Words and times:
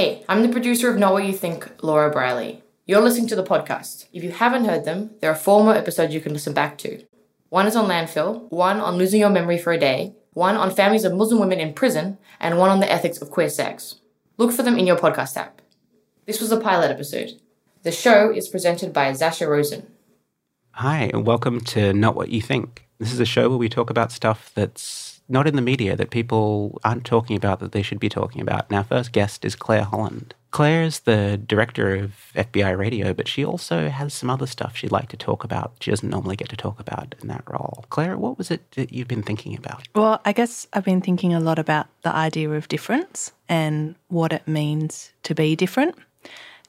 Hey, 0.00 0.24
I'm 0.30 0.40
the 0.40 0.48
producer 0.48 0.88
of 0.88 0.96
Not 0.96 1.12
What 1.12 1.26
You 1.26 1.34
Think, 1.34 1.70
Laura 1.82 2.10
Briley. 2.10 2.62
You're 2.86 3.02
listening 3.02 3.26
to 3.26 3.36
the 3.36 3.44
podcast. 3.44 4.06
If 4.14 4.24
you 4.24 4.30
haven't 4.30 4.64
heard 4.64 4.86
them, 4.86 5.10
there 5.20 5.30
are 5.30 5.34
four 5.34 5.62
more 5.62 5.74
episodes 5.74 6.14
you 6.14 6.22
can 6.22 6.32
listen 6.32 6.54
back 6.54 6.78
to. 6.78 7.04
One 7.50 7.66
is 7.66 7.76
on 7.76 7.86
landfill, 7.86 8.50
one 8.50 8.80
on 8.80 8.96
losing 8.96 9.20
your 9.20 9.28
memory 9.28 9.58
for 9.58 9.74
a 9.74 9.78
day, 9.78 10.14
one 10.32 10.56
on 10.56 10.74
families 10.74 11.04
of 11.04 11.12
Muslim 11.12 11.38
women 11.38 11.60
in 11.60 11.74
prison, 11.74 12.16
and 12.40 12.56
one 12.56 12.70
on 12.70 12.80
the 12.80 12.90
ethics 12.90 13.20
of 13.20 13.30
queer 13.30 13.50
sex. 13.50 13.96
Look 14.38 14.52
for 14.52 14.62
them 14.62 14.78
in 14.78 14.86
your 14.86 14.96
podcast 14.96 15.36
app. 15.36 15.60
This 16.24 16.40
was 16.40 16.50
a 16.50 16.58
pilot 16.58 16.90
episode. 16.90 17.32
The 17.82 17.92
show 17.92 18.32
is 18.32 18.48
presented 18.48 18.94
by 18.94 19.10
Zasha 19.10 19.46
Rosen. 19.46 19.86
Hi, 20.70 21.10
and 21.12 21.26
welcome 21.26 21.60
to 21.76 21.92
Not 21.92 22.16
What 22.16 22.30
You 22.30 22.40
Think. 22.40 22.88
This 22.98 23.12
is 23.12 23.20
a 23.20 23.26
show 23.26 23.50
where 23.50 23.58
we 23.58 23.68
talk 23.68 23.90
about 23.90 24.12
stuff 24.12 24.50
that's 24.54 25.09
not 25.30 25.46
in 25.46 25.56
the 25.56 25.62
media 25.62 25.96
that 25.96 26.10
people 26.10 26.80
aren't 26.84 27.04
talking 27.04 27.36
about 27.36 27.60
that 27.60 27.72
they 27.72 27.82
should 27.82 28.00
be 28.00 28.08
talking 28.08 28.42
about. 28.42 28.66
And 28.68 28.76
our 28.76 28.84
first 28.84 29.12
guest 29.12 29.44
is 29.44 29.54
Claire 29.54 29.84
Holland. 29.84 30.34
Claire 30.50 30.82
is 30.82 31.00
the 31.00 31.40
director 31.46 31.94
of 31.94 32.12
FBI 32.34 32.76
Radio, 32.76 33.14
but 33.14 33.28
she 33.28 33.44
also 33.44 33.88
has 33.88 34.12
some 34.12 34.28
other 34.28 34.46
stuff 34.46 34.76
she'd 34.76 34.90
like 34.90 35.08
to 35.10 35.16
talk 35.16 35.44
about. 35.44 35.72
She 35.80 35.92
doesn't 35.92 36.10
normally 36.10 36.34
get 36.34 36.48
to 36.48 36.56
talk 36.56 36.80
about 36.80 37.14
in 37.22 37.28
that 37.28 37.44
role. 37.46 37.84
Claire, 37.90 38.18
what 38.18 38.36
was 38.36 38.50
it 38.50 38.68
that 38.72 38.92
you've 38.92 39.06
been 39.06 39.22
thinking 39.22 39.56
about? 39.56 39.86
Well, 39.94 40.20
I 40.24 40.32
guess 40.32 40.66
I've 40.72 40.84
been 40.84 41.00
thinking 41.00 41.32
a 41.32 41.40
lot 41.40 41.60
about 41.60 41.86
the 42.02 42.12
idea 42.12 42.50
of 42.50 42.66
difference 42.66 43.32
and 43.48 43.94
what 44.08 44.32
it 44.32 44.46
means 44.48 45.12
to 45.22 45.34
be 45.36 45.54
different. 45.54 45.94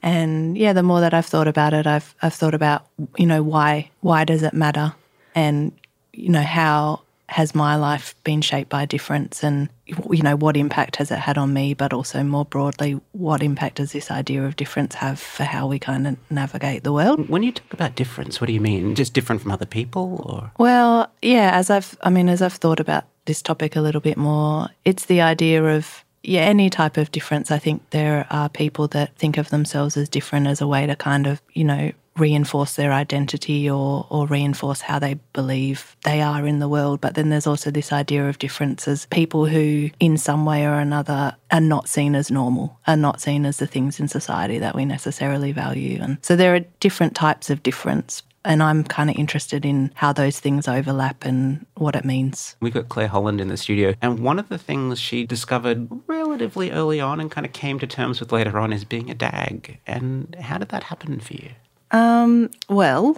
And 0.03 0.55
yeah, 0.55 0.73
the 0.73 0.83
more 0.83 1.01
that 1.01 1.15
I've 1.15 1.25
thought 1.25 1.47
about 1.47 1.73
it, 1.73 1.87
I've 1.87 2.15
I've 2.21 2.33
thought 2.33 2.55
about 2.55 2.87
you 3.17 3.25
know 3.25 3.43
why 3.43 3.89
why 4.01 4.23
does 4.25 4.41
it 4.41 4.53
matter, 4.53 4.95
and 5.35 5.71
you 6.11 6.29
know 6.29 6.41
how 6.41 7.01
has 7.31 7.55
my 7.55 7.75
life 7.75 8.13
been 8.23 8.41
shaped 8.41 8.69
by 8.69 8.85
difference? 8.85 9.43
And 9.43 9.69
you 9.85 10.21
know 10.21 10.35
what 10.35 10.57
impact 10.57 10.97
has 10.97 11.11
it 11.11 11.19
had 11.19 11.37
on 11.37 11.53
me? 11.53 11.73
But 11.73 11.93
also 11.93 12.23
more 12.23 12.45
broadly 12.45 12.99
what 13.13 13.41
impact 13.41 13.77
does 13.77 13.93
this 13.93 14.11
idea 14.11 14.43
of 14.43 14.55
difference 14.55 14.95
have 14.95 15.19
for 15.19 15.43
how 15.43 15.67
we 15.67 15.79
kind 15.79 16.07
of 16.07 16.17
navigate 16.29 16.83
the 16.83 16.93
world? 16.93 17.29
When 17.29 17.43
you 17.43 17.51
talk 17.51 17.73
about 17.73 17.95
difference 17.95 18.41
what 18.41 18.47
do 18.47 18.53
you 18.53 18.61
mean? 18.61 18.95
Just 18.95 19.13
different 19.13 19.41
from 19.41 19.51
other 19.51 19.65
people 19.65 20.21
or? 20.25 20.51
Well 20.57 21.11
yeah 21.21 21.51
as 21.53 21.69
i've 21.69 21.97
i 22.01 22.09
mean 22.09 22.29
as 22.29 22.41
i've 22.41 22.53
thought 22.53 22.79
about 22.79 23.05
this 23.25 23.41
topic 23.41 23.75
a 23.75 23.81
little 23.81 24.01
bit 24.01 24.17
more 24.17 24.69
it's 24.85 25.05
the 25.05 25.21
idea 25.21 25.63
of 25.63 26.03
yeah, 26.23 26.41
any 26.41 26.69
type 26.69 26.97
of 26.97 27.11
difference. 27.11 27.49
I 27.49 27.57
think 27.57 27.89
there 27.89 28.27
are 28.29 28.49
people 28.49 28.87
that 28.89 29.15
think 29.15 29.37
of 29.37 29.49
themselves 29.49 29.97
as 29.97 30.07
different 30.07 30.47
as 30.47 30.61
a 30.61 30.67
way 30.67 30.85
to 30.85 30.95
kind 30.95 31.25
of, 31.25 31.41
you 31.53 31.63
know, 31.63 31.91
reinforce 32.17 32.75
their 32.75 32.91
identity 32.91 33.69
or, 33.69 34.05
or 34.09 34.27
reinforce 34.27 34.81
how 34.81 34.99
they 34.99 35.15
believe 35.33 35.95
they 36.03 36.21
are 36.21 36.45
in 36.45 36.59
the 36.59 36.67
world. 36.67 37.01
But 37.01 37.15
then 37.15 37.29
there's 37.29 37.47
also 37.47 37.71
this 37.71 37.91
idea 37.91 38.27
of 38.27 38.39
difference 38.39 38.87
as 38.87 39.05
people 39.07 39.45
who, 39.45 39.89
in 39.99 40.17
some 40.17 40.45
way 40.45 40.65
or 40.65 40.75
another, 40.75 41.35
are 41.51 41.61
not 41.61 41.87
seen 41.87 42.15
as 42.15 42.29
normal, 42.29 42.79
are 42.87 42.97
not 42.97 43.21
seen 43.21 43.45
as 43.45 43.57
the 43.57 43.67
things 43.67 43.99
in 43.99 44.07
society 44.07 44.59
that 44.59 44.75
we 44.75 44.85
necessarily 44.85 45.51
value. 45.51 45.99
And 46.01 46.17
so 46.21 46.35
there 46.35 46.55
are 46.55 46.61
different 46.79 47.15
types 47.15 47.49
of 47.49 47.63
difference. 47.63 48.23
And 48.43 48.63
I'm 48.63 48.83
kind 48.83 49.09
of 49.09 49.15
interested 49.17 49.65
in 49.65 49.91
how 49.93 50.13
those 50.13 50.39
things 50.39 50.67
overlap 50.67 51.25
and 51.25 51.63
what 51.75 51.95
it 51.95 52.03
means. 52.03 52.55
We've 52.59 52.73
got 52.73 52.89
Claire 52.89 53.07
Holland 53.07 53.39
in 53.39 53.49
the 53.49 53.57
studio. 53.57 53.93
And 54.01 54.19
one 54.19 54.39
of 54.39 54.49
the 54.49 54.57
things 54.57 54.99
she 54.99 55.27
discovered 55.27 55.87
relatively 56.07 56.71
early 56.71 56.99
on 56.99 57.19
and 57.19 57.29
kind 57.29 57.45
of 57.45 57.53
came 57.53 57.77
to 57.79 57.85
terms 57.85 58.19
with 58.19 58.31
later 58.31 58.57
on 58.57 58.73
is 58.73 58.83
being 58.83 59.11
a 59.11 59.15
dag. 59.15 59.79
And 59.85 60.35
how 60.41 60.57
did 60.57 60.69
that 60.69 60.83
happen 60.83 61.19
for 61.19 61.33
you? 61.33 61.51
Um, 61.91 62.49
well, 62.69 63.17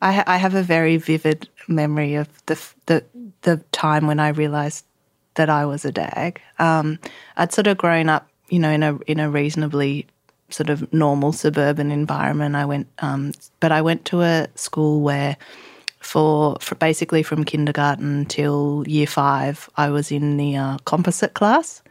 I, 0.00 0.12
ha- 0.12 0.24
I, 0.26 0.36
have 0.38 0.54
a 0.54 0.62
very 0.62 0.96
vivid 0.96 1.48
memory 1.68 2.14
of 2.14 2.28
the 2.46 2.60
the 2.86 3.04
the 3.42 3.58
time 3.72 4.06
when 4.06 4.20
I 4.20 4.28
realised 4.28 4.84
that 5.34 5.50
I 5.50 5.66
was 5.66 5.84
a 5.84 5.92
dag. 5.92 6.40
Um, 6.58 6.98
I'd 7.36 7.52
sort 7.52 7.66
of 7.66 7.76
grown 7.76 8.08
up, 8.08 8.28
you 8.48 8.58
know, 8.58 8.70
in 8.70 8.82
a 8.82 8.98
in 9.06 9.20
a 9.20 9.28
reasonably 9.28 10.06
sort 10.50 10.70
of 10.70 10.90
normal 10.92 11.32
suburban 11.32 11.90
environment. 11.90 12.54
I 12.54 12.64
went, 12.64 12.86
um, 13.00 13.32
but 13.60 13.72
I 13.72 13.82
went 13.82 14.04
to 14.06 14.22
a 14.22 14.48
school 14.54 15.00
where, 15.00 15.36
for, 16.00 16.56
for 16.60 16.74
basically 16.76 17.22
from 17.22 17.44
kindergarten 17.44 18.26
till 18.26 18.84
year 18.86 19.06
five, 19.06 19.68
I 19.76 19.90
was 19.90 20.12
in 20.12 20.36
the 20.36 20.56
uh, 20.56 20.78
composite 20.84 21.34
class. 21.34 21.82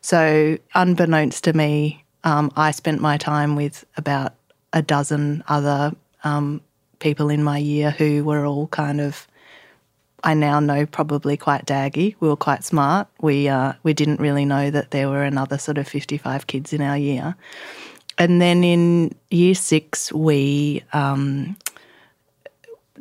So, 0.00 0.58
unbeknownst 0.74 1.44
to 1.44 1.52
me, 1.52 2.04
um, 2.24 2.52
I 2.56 2.70
spent 2.70 3.00
my 3.00 3.16
time 3.16 3.56
with 3.56 3.84
about 3.96 4.34
a 4.76 4.82
dozen 4.82 5.42
other 5.48 5.92
um, 6.22 6.60
people 6.98 7.30
in 7.30 7.42
my 7.42 7.56
year 7.56 7.90
who 7.90 8.22
were 8.22 8.44
all 8.44 8.66
kind 8.66 9.00
of, 9.00 9.26
I 10.22 10.34
now 10.34 10.60
know 10.60 10.84
probably 10.84 11.38
quite 11.38 11.64
daggy. 11.64 12.14
We 12.20 12.28
were 12.28 12.36
quite 12.36 12.62
smart. 12.62 13.08
We 13.22 13.48
uh, 13.48 13.72
we 13.84 13.94
didn't 13.94 14.20
really 14.20 14.44
know 14.44 14.70
that 14.70 14.90
there 14.90 15.08
were 15.08 15.24
another 15.24 15.56
sort 15.56 15.78
of 15.78 15.88
fifty 15.88 16.18
five 16.18 16.46
kids 16.46 16.72
in 16.72 16.82
our 16.82 16.98
year, 16.98 17.34
and 18.18 18.40
then 18.40 18.62
in 18.62 19.14
year 19.30 19.54
six 19.54 20.12
we. 20.12 20.82
Um, 20.92 21.56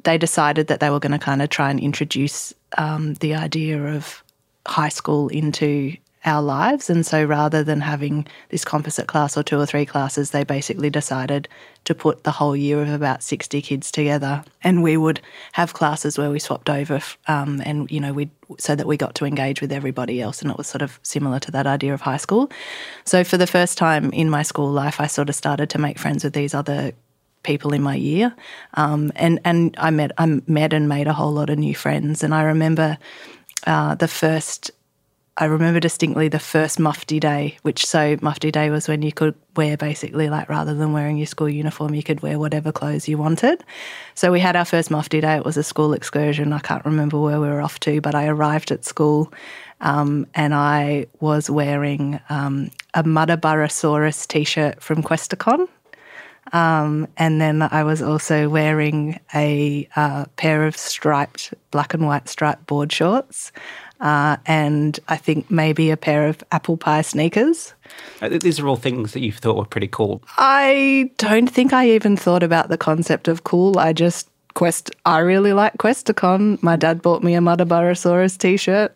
they 0.03 0.17
decided 0.19 0.67
that 0.67 0.79
they 0.81 0.91
were 0.91 0.99
going 0.99 1.19
to 1.19 1.25
kind 1.25 1.41
of 1.41 1.49
try 1.49 1.71
and 1.71 1.79
introduce 1.79 2.53
um, 2.77 3.15
the 3.15 3.33
idea 3.33 3.83
of 3.95 4.23
high 4.67 4.89
school 4.89 5.29
into 5.29 5.97
our 6.25 6.41
lives. 6.41 6.89
And 6.89 7.05
so 7.05 7.23
rather 7.23 7.63
than 7.63 7.81
having 7.81 8.27
this 8.49 8.65
composite 8.65 9.07
class 9.07 9.37
or 9.37 9.43
two 9.43 9.59
or 9.59 9.65
three 9.65 9.85
classes, 9.85 10.31
they 10.31 10.43
basically 10.43 10.89
decided 10.89 11.47
to 11.85 11.93
put 11.93 12.23
the 12.23 12.31
whole 12.31 12.55
year 12.55 12.81
of 12.81 12.89
about 12.89 13.21
60 13.21 13.61
kids 13.61 13.91
together. 13.91 14.43
And 14.63 14.81
we 14.81 14.97
would 14.97 15.21
have 15.53 15.73
classes 15.73 16.17
where 16.17 16.31
we 16.31 16.39
swapped 16.39 16.69
over 16.69 16.99
um, 17.27 17.61
and, 17.65 17.89
you 17.91 17.99
know, 17.99 18.11
we 18.11 18.29
so 18.57 18.75
that 18.75 18.87
we 18.87 18.97
got 18.97 19.15
to 19.15 19.25
engage 19.25 19.61
with 19.61 19.71
everybody 19.71 20.21
else. 20.21 20.41
And 20.41 20.51
it 20.51 20.57
was 20.57 20.67
sort 20.67 20.81
of 20.81 20.99
similar 21.03 21.39
to 21.39 21.51
that 21.51 21.67
idea 21.67 21.93
of 21.93 22.01
high 22.01 22.17
school. 22.17 22.51
So 23.05 23.23
for 23.23 23.37
the 23.37 23.47
first 23.47 23.77
time 23.77 24.11
in 24.11 24.29
my 24.29 24.43
school 24.43 24.71
life, 24.71 24.99
I 24.99 25.07
sort 25.07 25.29
of 25.29 25.35
started 25.35 25.69
to 25.71 25.77
make 25.77 25.99
friends 25.99 26.23
with 26.23 26.33
these 26.33 26.53
other 26.53 26.93
people 27.43 27.73
in 27.73 27.81
my 27.81 27.95
year, 27.95 28.35
um, 28.73 29.11
and 29.15 29.39
and 29.45 29.75
I 29.77 29.91
met 29.91 30.11
I 30.17 30.25
met 30.47 30.73
and 30.73 30.89
made 30.89 31.07
a 31.07 31.13
whole 31.13 31.31
lot 31.31 31.49
of 31.49 31.59
new 31.59 31.75
friends. 31.75 32.23
And 32.23 32.33
I 32.33 32.43
remember 32.43 32.97
uh, 33.67 33.95
the 33.95 34.07
first 34.07 34.71
I 35.37 35.45
remember 35.45 35.81
distinctly 35.81 36.29
the 36.29 36.39
first 36.39 36.79
mufti 36.79 37.19
day, 37.19 37.57
which 37.63 37.85
so 37.85 38.15
mufti 38.21 38.51
day 38.51 38.69
was 38.69 38.87
when 38.87 39.01
you 39.01 39.11
could 39.11 39.35
wear 39.57 39.75
basically 39.75 40.29
like 40.29 40.47
rather 40.47 40.73
than 40.73 40.93
wearing 40.93 41.17
your 41.17 41.25
school 41.25 41.49
uniform, 41.49 41.93
you 41.93 42.03
could 42.03 42.21
wear 42.21 42.39
whatever 42.39 42.71
clothes 42.71 43.09
you 43.09 43.17
wanted. 43.17 43.61
So 44.13 44.31
we 44.31 44.39
had 44.39 44.55
our 44.55 44.63
first 44.63 44.89
mufti 44.89 45.19
day. 45.19 45.35
It 45.35 45.43
was 45.43 45.57
a 45.57 45.63
school 45.63 45.91
excursion. 45.91 46.53
I 46.53 46.59
can't 46.59 46.85
remember 46.85 47.19
where 47.19 47.41
we 47.41 47.49
were 47.49 47.61
off 47.61 47.81
to, 47.81 47.99
but 47.99 48.15
I 48.15 48.27
arrived 48.27 48.71
at 48.71 48.85
school 48.85 49.33
um, 49.81 50.25
and 50.35 50.55
I 50.55 51.07
was 51.19 51.49
wearing 51.49 52.21
um, 52.29 52.71
a 52.93 53.03
Muttaburrasaurus 53.03 54.25
t 54.27 54.45
shirt 54.45 54.81
from 54.81 55.03
Questacon. 55.03 55.67
Um, 56.53 57.07
and 57.17 57.41
then 57.41 57.61
I 57.61 57.83
was 57.83 58.01
also 58.01 58.47
wearing 58.47 59.19
a 59.33 59.89
uh, 59.95 60.25
pair 60.37 60.65
of 60.65 60.77
striped, 60.77 61.53
black 61.71 61.93
and 61.93 62.05
white 62.05 62.29
striped 62.29 62.67
board 62.67 62.91
shorts 62.91 63.51
uh, 63.99 64.37
and 64.45 64.99
I 65.07 65.17
think 65.17 65.49
maybe 65.49 65.89
a 65.91 65.97
pair 65.97 66.27
of 66.27 66.43
apple 66.51 66.77
pie 66.77 67.01
sneakers. 67.01 67.73
Uh, 68.21 68.29
these 68.29 68.59
are 68.59 68.67
all 68.67 68.75
things 68.75 69.13
that 69.13 69.21
you 69.21 69.31
thought 69.31 69.57
were 69.57 69.65
pretty 69.65 69.87
cool. 69.87 70.21
I 70.37 71.11
don't 71.17 71.49
think 71.49 71.73
I 71.73 71.89
even 71.89 72.17
thought 72.17 72.43
about 72.43 72.69
the 72.69 72.77
concept 72.77 73.27
of 73.27 73.43
cool. 73.43 73.77
I 73.79 73.93
just 73.93 74.29
Quest. 74.55 74.89
I 75.05 75.19
really 75.19 75.51
like 75.51 75.77
Questacon. 75.77 76.63
My 76.63 76.77
dad 76.77 77.01
bought 77.01 77.21
me 77.21 77.35
a 77.35 77.39
Muttaburrasaurus 77.39 78.37
t-shirt. 78.37 78.95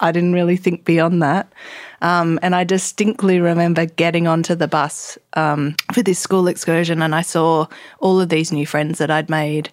I 0.00 0.10
didn't 0.10 0.32
really 0.32 0.56
think 0.56 0.86
beyond 0.86 1.22
that. 1.22 1.52
Um, 2.00 2.38
and 2.42 2.54
I 2.56 2.64
distinctly 2.64 3.38
remember 3.40 3.84
getting 3.84 4.26
onto 4.26 4.54
the 4.54 4.66
bus 4.66 5.18
um, 5.34 5.76
for 5.92 6.02
this 6.02 6.18
school 6.18 6.48
excursion, 6.48 7.02
and 7.02 7.14
I 7.14 7.20
saw 7.20 7.66
all 7.98 8.20
of 8.20 8.30
these 8.30 8.50
new 8.50 8.66
friends 8.66 8.98
that 8.98 9.10
I'd 9.10 9.28
made 9.28 9.70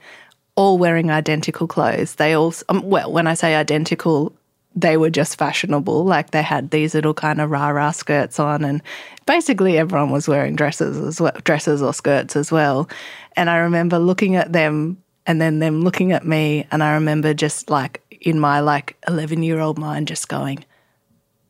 all 0.57 0.77
wearing 0.77 1.09
identical 1.11 1.67
clothes. 1.67 2.15
They 2.15 2.33
all, 2.33 2.53
um, 2.67 2.81
well, 2.81 3.11
when 3.11 3.27
I 3.27 3.35
say 3.35 3.55
identical, 3.55 4.33
they 4.75 4.97
were 4.97 5.11
just 5.11 5.37
fashionable. 5.37 6.03
Like 6.03 6.31
they 6.31 6.41
had 6.41 6.71
these 6.71 6.93
little 6.93 7.13
kind 7.13 7.39
of 7.39 7.51
rah 7.51 7.69
rah 7.69 7.91
skirts 7.91 8.39
on, 8.39 8.65
and 8.65 8.81
basically 9.25 9.77
everyone 9.77 10.11
was 10.11 10.27
wearing 10.27 10.55
dresses 10.55 10.97
as 10.97 11.21
well, 11.21 11.37
dresses 11.45 11.81
or 11.81 11.93
skirts 11.93 12.35
as 12.35 12.51
well. 12.51 12.89
And 13.37 13.49
I 13.49 13.57
remember 13.57 13.99
looking 13.99 14.35
at 14.35 14.51
them, 14.51 15.01
and 15.25 15.39
then 15.39 15.59
them 15.59 15.81
looking 15.83 16.11
at 16.11 16.25
me, 16.25 16.67
and 16.71 16.83
I 16.83 16.95
remember 16.95 17.33
just 17.33 17.69
like 17.69 18.01
in 18.19 18.39
my 18.39 18.59
like 18.59 18.97
eleven 19.07 19.43
year 19.43 19.59
old 19.59 19.77
mind, 19.77 20.07
just 20.07 20.27
going, 20.27 20.65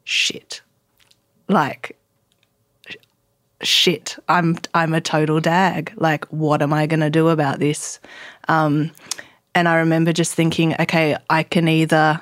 "Shit," 0.03 0.61
like 1.47 1.97
shit 3.63 4.15
i'm 4.29 4.55
i'm 4.75 4.93
a 4.93 5.01
total 5.01 5.39
dag 5.39 5.91
like 5.95 6.25
what 6.25 6.61
am 6.61 6.71
i 6.71 6.85
going 6.85 6.99
to 6.99 7.09
do 7.09 7.29
about 7.29 7.57
this 7.57 7.99
um, 8.47 8.91
and 9.55 9.67
i 9.67 9.75
remember 9.75 10.13
just 10.13 10.33
thinking 10.33 10.75
okay 10.79 11.15
i 11.29 11.43
can 11.43 11.67
either 11.67 12.21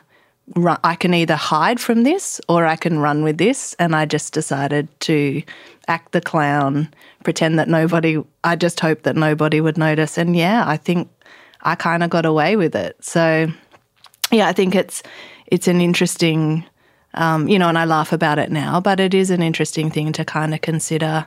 run, 0.56 0.78
i 0.84 0.96
can 0.96 1.14
either 1.14 1.36
hide 1.36 1.80
from 1.80 2.04
this 2.04 2.40
or 2.48 2.66
i 2.66 2.76
can 2.76 3.00
run 3.00 3.24
with 3.24 3.38
this. 3.38 3.76
And 3.80 3.96
i 3.96 4.06
just 4.06 4.34
decided 4.34 4.88
to 5.02 5.42
act 5.88 6.12
the 6.12 6.22
clown 6.22 6.94
pretend 7.24 7.58
that 7.60 7.68
nobody 7.68 8.24
i 8.44 8.56
just 8.56 8.80
hoped 8.80 9.04
that 9.04 9.16
nobody 9.16 9.62
would 9.62 9.78
notice. 9.78 10.18
And 10.18 10.36
yeah 10.36 10.64
i 10.68 10.78
think 10.78 11.10
i 11.62 11.76
kind 11.76 12.04
of 12.04 12.10
got 12.10 12.26
away 12.26 12.56
with 12.56 12.76
it. 12.76 12.96
So 13.04 13.48
yeah 14.32 14.48
i 14.48 14.54
think 14.54 14.76
it's 14.76 15.04
it's 15.48 15.68
an 15.68 15.82
interesting 15.82 16.66
Um, 17.18 17.48
you 17.48 17.58
know, 17.60 17.70
and 17.70 17.78
I 17.78 17.86
laugh 17.86 18.12
about 18.12 18.40
it 18.40 18.52
now, 18.52 18.82
but 18.82 19.00
it 19.00 19.14
is 19.14 19.32
an 19.32 19.42
interesting 19.42 19.90
thing 19.90 20.12
to 20.14 20.26
kind 20.26 20.54
of 20.54 20.60
consider 20.60 21.26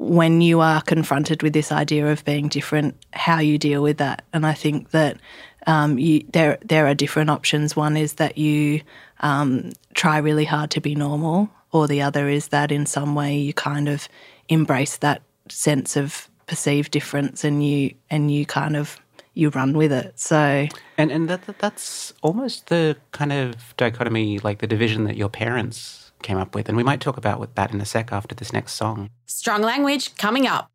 when 0.00 0.40
you 0.40 0.60
are 0.60 0.80
confronted 0.80 1.42
with 1.42 1.52
this 1.52 1.70
idea 1.70 2.10
of 2.10 2.24
being 2.24 2.48
different, 2.48 2.96
how 3.12 3.38
you 3.38 3.58
deal 3.58 3.82
with 3.82 3.98
that. 3.98 4.24
And 4.32 4.46
I 4.46 4.54
think 4.54 4.92
that 4.92 5.18
um, 5.66 5.98
you, 5.98 6.24
there 6.32 6.56
there 6.64 6.86
are 6.86 6.94
different 6.94 7.28
options. 7.28 7.76
One 7.76 7.98
is 7.98 8.14
that 8.14 8.38
you 8.38 8.80
um, 9.20 9.72
try 9.92 10.16
really 10.16 10.46
hard 10.46 10.70
to 10.70 10.80
be 10.80 10.94
normal, 10.94 11.50
or 11.70 11.86
the 11.86 12.00
other 12.00 12.30
is 12.30 12.48
that 12.48 12.72
in 12.72 12.86
some 12.86 13.14
way 13.14 13.36
you 13.36 13.52
kind 13.52 13.90
of 13.90 14.08
embrace 14.48 14.96
that 14.96 15.20
sense 15.50 15.96
of 15.96 16.30
perceived 16.46 16.90
difference 16.90 17.44
and 17.44 17.62
you 17.62 17.94
and 18.08 18.30
you 18.30 18.46
kind 18.46 18.76
of 18.76 18.96
you 19.34 19.50
run 19.50 19.74
with 19.74 19.92
it. 19.92 20.18
So 20.18 20.66
And 20.96 21.12
and 21.12 21.28
that, 21.28 21.42
that 21.42 21.58
that's 21.58 22.14
almost 22.22 22.68
the 22.68 22.96
kind 23.12 23.32
of 23.32 23.76
dichotomy, 23.76 24.38
like 24.38 24.60
the 24.60 24.66
division 24.66 25.04
that 25.04 25.18
your 25.18 25.28
parents 25.28 26.09
came 26.22 26.38
up 26.38 26.54
with. 26.54 26.68
And 26.68 26.76
we 26.76 26.82
might 26.82 27.00
talk 27.00 27.16
about 27.16 27.54
that 27.54 27.72
in 27.72 27.80
a 27.80 27.84
sec 27.84 28.12
after 28.12 28.34
this 28.34 28.52
next 28.52 28.72
song. 28.74 29.10
Strong 29.26 29.62
language 29.62 30.16
coming 30.16 30.46
up. 30.46 30.70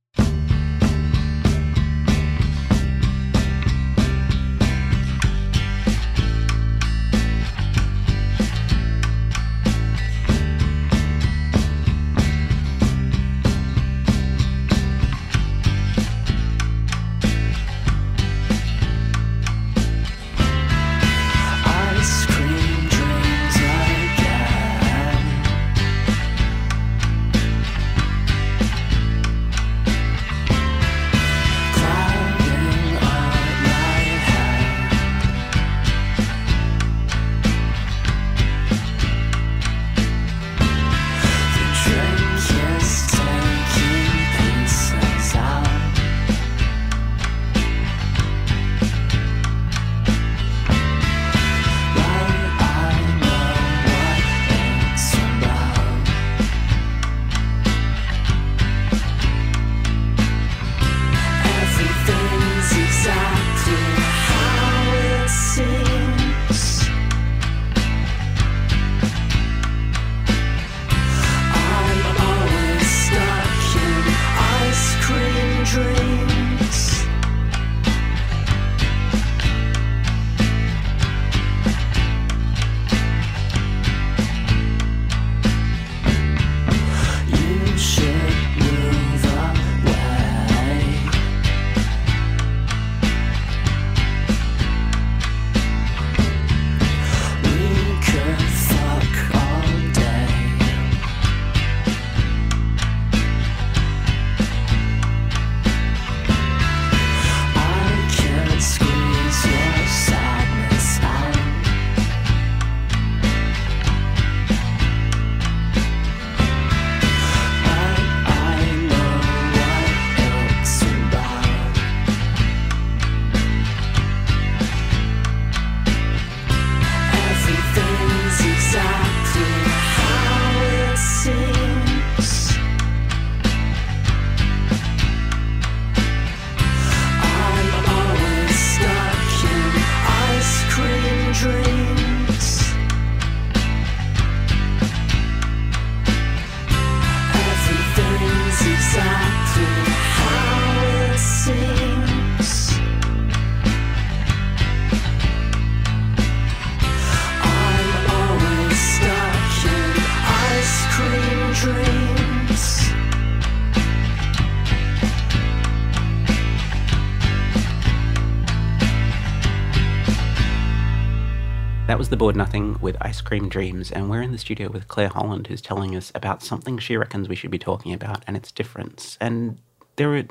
Was 172.05 172.11
The 172.11 172.17
Board 172.17 172.35
Nothing 172.35 172.77
with 172.81 172.97
Ice 173.01 173.19
Cream 173.19 173.49
Dreams, 173.49 173.91
and 173.91 174.11
we're 174.11 174.21
in 174.21 174.31
the 174.31 174.37
studio 174.37 174.69
with 174.69 174.87
Claire 174.87 175.07
Holland, 175.07 175.47
who's 175.47 175.59
telling 175.59 175.95
us 175.95 176.11
about 176.13 176.43
something 176.43 176.77
she 176.77 176.95
reckons 176.95 177.27
we 177.27 177.35
should 177.35 177.49
be 177.49 177.57
talking 177.57 177.93
about 177.93 178.23
and 178.27 178.37
its 178.37 178.51
difference. 178.51 179.17
And 179.19 179.57
there 179.95 180.15
are 180.15 180.25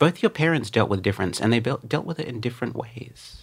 both 0.00 0.24
your 0.24 0.30
parents 0.30 0.70
dealt 0.70 0.90
with 0.90 1.00
difference, 1.00 1.40
and 1.40 1.52
they 1.52 1.60
dealt 1.60 2.04
with 2.04 2.18
it 2.18 2.26
in 2.26 2.40
different 2.40 2.74
ways. 2.74 3.42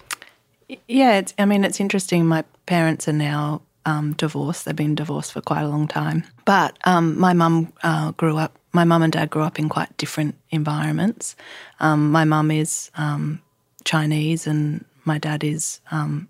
Yeah, 0.89 1.22
I 1.38 1.46
mean, 1.46 1.63
it's 1.63 1.79
interesting. 1.79 2.25
My 2.25 2.43
parents 2.65 3.08
are 3.08 3.13
now 3.13 3.62
um, 3.86 4.15
divorced. 4.17 4.65
They've 4.65 4.75
been 4.75 4.96
divorced 4.96 5.31
for 5.31 5.39
quite 5.39 5.62
a 5.62 5.69
long 5.69 5.88
time. 5.88 6.25
But 6.43 6.77
um, 6.84 7.17
my 7.17 7.31
mum 7.31 7.72
uh, 7.84 8.12
grew 8.12 8.36
up, 8.36 8.60
my 8.74 8.84
mum 8.84 9.01
and 9.01 9.13
dad 9.13 9.29
grew 9.29 9.43
up 9.43 9.58
in 9.60 9.69
quite 9.69 9.96
different 9.96 10.36
environments. 10.50 11.38
Um, 11.79 12.12
my 12.12 12.25
mum 12.25 12.51
is 12.51 12.91
um, 12.96 13.41
Chinese 13.86 14.46
and 14.46 14.84
my 15.05 15.17
dad 15.17 15.46
is 15.46 15.79
um, 15.89 16.27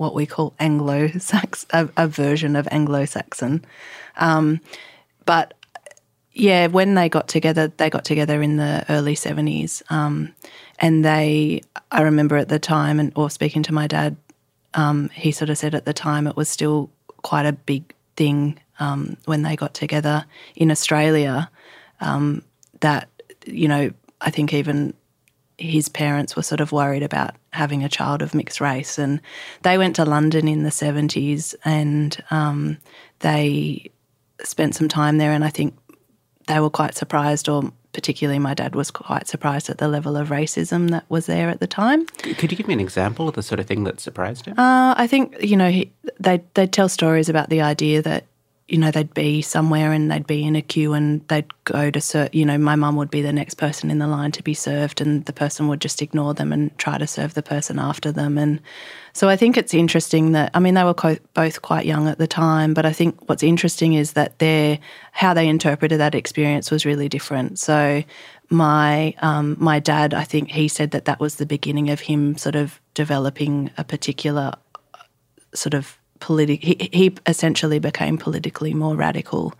what 0.00 0.14
we 0.14 0.24
call 0.24 0.54
Anglo 0.58 1.08
Saxon, 1.18 1.68
a, 1.72 2.04
a 2.04 2.08
version 2.08 2.56
of 2.56 2.66
Anglo 2.70 3.04
Saxon. 3.04 3.62
Um, 4.16 4.60
but 5.26 5.52
yeah, 6.32 6.68
when 6.68 6.94
they 6.94 7.10
got 7.10 7.28
together, 7.28 7.68
they 7.68 7.90
got 7.90 8.04
together 8.04 8.40
in 8.40 8.56
the 8.56 8.84
early 8.88 9.14
70s. 9.14 9.82
Um, 9.90 10.34
and 10.78 11.04
they, 11.04 11.60
I 11.90 12.00
remember 12.00 12.36
at 12.38 12.48
the 12.48 12.58
time, 12.58 12.98
and 12.98 13.12
or 13.14 13.28
speaking 13.28 13.62
to 13.64 13.74
my 13.74 13.86
dad, 13.86 14.16
um, 14.72 15.10
he 15.10 15.32
sort 15.32 15.50
of 15.50 15.58
said 15.58 15.74
at 15.74 15.84
the 15.84 15.92
time 15.92 16.26
it 16.26 16.36
was 16.36 16.48
still 16.48 16.90
quite 17.18 17.44
a 17.44 17.52
big 17.52 17.94
thing 18.16 18.58
um, 18.78 19.18
when 19.26 19.42
they 19.42 19.54
got 19.54 19.74
together 19.74 20.24
in 20.56 20.70
Australia. 20.70 21.50
Um, 22.00 22.42
that, 22.80 23.10
you 23.44 23.68
know, 23.68 23.90
I 24.22 24.30
think 24.30 24.54
even 24.54 24.94
his 25.60 25.88
parents 25.88 26.34
were 26.34 26.42
sort 26.42 26.60
of 26.60 26.72
worried 26.72 27.02
about 27.02 27.34
having 27.52 27.84
a 27.84 27.88
child 27.88 28.22
of 28.22 28.34
mixed 28.34 28.60
race. 28.60 28.98
And 28.98 29.20
they 29.62 29.76
went 29.76 29.96
to 29.96 30.04
London 30.04 30.48
in 30.48 30.62
the 30.62 30.70
70s 30.70 31.54
and 31.64 32.16
um, 32.30 32.78
they 33.20 33.90
spent 34.42 34.74
some 34.74 34.88
time 34.88 35.18
there. 35.18 35.32
And 35.32 35.44
I 35.44 35.50
think 35.50 35.76
they 36.46 36.58
were 36.60 36.70
quite 36.70 36.94
surprised, 36.94 37.48
or 37.48 37.70
particularly 37.92 38.38
my 38.38 38.54
dad 38.54 38.74
was 38.74 38.90
quite 38.90 39.28
surprised 39.28 39.68
at 39.68 39.78
the 39.78 39.86
level 39.86 40.16
of 40.16 40.28
racism 40.28 40.90
that 40.90 41.04
was 41.10 41.26
there 41.26 41.50
at 41.50 41.60
the 41.60 41.66
time. 41.66 42.06
Could 42.06 42.50
you 42.50 42.56
give 42.56 42.66
me 42.66 42.74
an 42.74 42.80
example 42.80 43.28
of 43.28 43.34
the 43.34 43.42
sort 43.42 43.60
of 43.60 43.66
thing 43.66 43.84
that 43.84 44.00
surprised 44.00 44.46
him? 44.46 44.58
Uh, 44.58 44.94
I 44.96 45.06
think 45.06 45.36
you 45.42 45.56
know 45.56 45.70
he, 45.70 45.92
they 46.18 46.42
they 46.54 46.66
tell 46.66 46.88
stories 46.88 47.28
about 47.28 47.50
the 47.50 47.60
idea 47.60 48.00
that 48.02 48.24
you 48.70 48.78
know, 48.78 48.92
they'd 48.92 49.12
be 49.14 49.42
somewhere 49.42 49.92
and 49.92 50.10
they'd 50.10 50.26
be 50.26 50.44
in 50.44 50.54
a 50.54 50.62
queue 50.62 50.92
and 50.92 51.26
they'd 51.26 51.52
go 51.64 51.90
to 51.90 52.00
serve, 52.00 52.32
you 52.32 52.46
know, 52.46 52.56
my 52.56 52.76
mum 52.76 52.94
would 52.94 53.10
be 53.10 53.20
the 53.20 53.32
next 53.32 53.54
person 53.54 53.90
in 53.90 53.98
the 53.98 54.06
line 54.06 54.30
to 54.32 54.44
be 54.44 54.54
served 54.54 55.00
and 55.00 55.24
the 55.24 55.32
person 55.32 55.66
would 55.66 55.80
just 55.80 56.00
ignore 56.00 56.34
them 56.34 56.52
and 56.52 56.76
try 56.78 56.96
to 56.96 57.06
serve 57.06 57.34
the 57.34 57.42
person 57.42 57.80
after 57.80 58.12
them. 58.12 58.38
And 58.38 58.60
so 59.12 59.28
I 59.28 59.36
think 59.36 59.56
it's 59.56 59.74
interesting 59.74 60.32
that, 60.32 60.52
I 60.54 60.60
mean, 60.60 60.74
they 60.74 60.84
were 60.84 60.94
co- 60.94 61.18
both 61.34 61.62
quite 61.62 61.84
young 61.84 62.06
at 62.06 62.18
the 62.18 62.28
time, 62.28 62.72
but 62.72 62.86
I 62.86 62.92
think 62.92 63.28
what's 63.28 63.42
interesting 63.42 63.94
is 63.94 64.12
that 64.12 64.38
their, 64.38 64.78
how 65.10 65.34
they 65.34 65.48
interpreted 65.48 65.98
that 65.98 66.14
experience 66.14 66.70
was 66.70 66.86
really 66.86 67.08
different. 67.08 67.58
So 67.58 68.04
my, 68.50 69.14
um, 69.18 69.56
my 69.58 69.80
dad, 69.80 70.14
I 70.14 70.22
think 70.22 70.52
he 70.52 70.68
said 70.68 70.92
that 70.92 71.06
that 71.06 71.18
was 71.18 71.36
the 71.36 71.46
beginning 71.46 71.90
of 71.90 71.98
him 71.98 72.36
sort 72.36 72.54
of 72.54 72.80
developing 72.94 73.72
a 73.76 73.82
particular 73.82 74.52
sort 75.54 75.74
of 75.74 75.99
He, 76.28 76.88
he 76.92 77.14
essentially 77.26 77.78
became 77.78 78.18
politically 78.18 78.74
more 78.74 78.94
radical. 78.94 79.54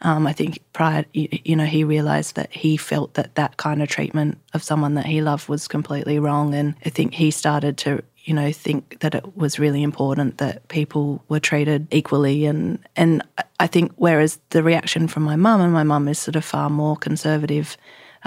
Um, 0.00 0.26
I 0.26 0.32
think 0.32 0.58
prior, 0.72 1.04
you, 1.12 1.28
you 1.44 1.56
know, 1.56 1.64
he 1.64 1.84
realised 1.84 2.34
that 2.36 2.52
he 2.52 2.76
felt 2.76 3.14
that 3.14 3.34
that 3.34 3.56
kind 3.56 3.82
of 3.82 3.88
treatment 3.88 4.38
of 4.54 4.62
someone 4.62 4.94
that 4.94 5.06
he 5.06 5.20
loved 5.20 5.48
was 5.48 5.68
completely 5.68 6.18
wrong, 6.18 6.54
and 6.54 6.74
I 6.84 6.90
think 6.90 7.14
he 7.14 7.30
started 7.30 7.76
to. 7.78 8.02
You 8.24 8.34
know, 8.34 8.50
think 8.50 8.98
that 9.02 9.14
it 9.14 9.36
was 9.36 9.60
really 9.60 9.84
important 9.84 10.38
that 10.38 10.66
people 10.66 11.22
were 11.28 11.38
treated 11.38 11.86
equally, 11.92 12.44
and 12.44 12.80
and 12.96 13.22
I 13.60 13.68
think 13.68 13.92
whereas 13.94 14.40
the 14.50 14.64
reaction 14.64 15.06
from 15.06 15.22
my 15.22 15.36
mum 15.36 15.60
and 15.60 15.72
my 15.72 15.84
mum 15.84 16.08
is 16.08 16.18
sort 16.18 16.34
of 16.34 16.44
far 16.44 16.68
more 16.68 16.96
conservative, 16.96 17.76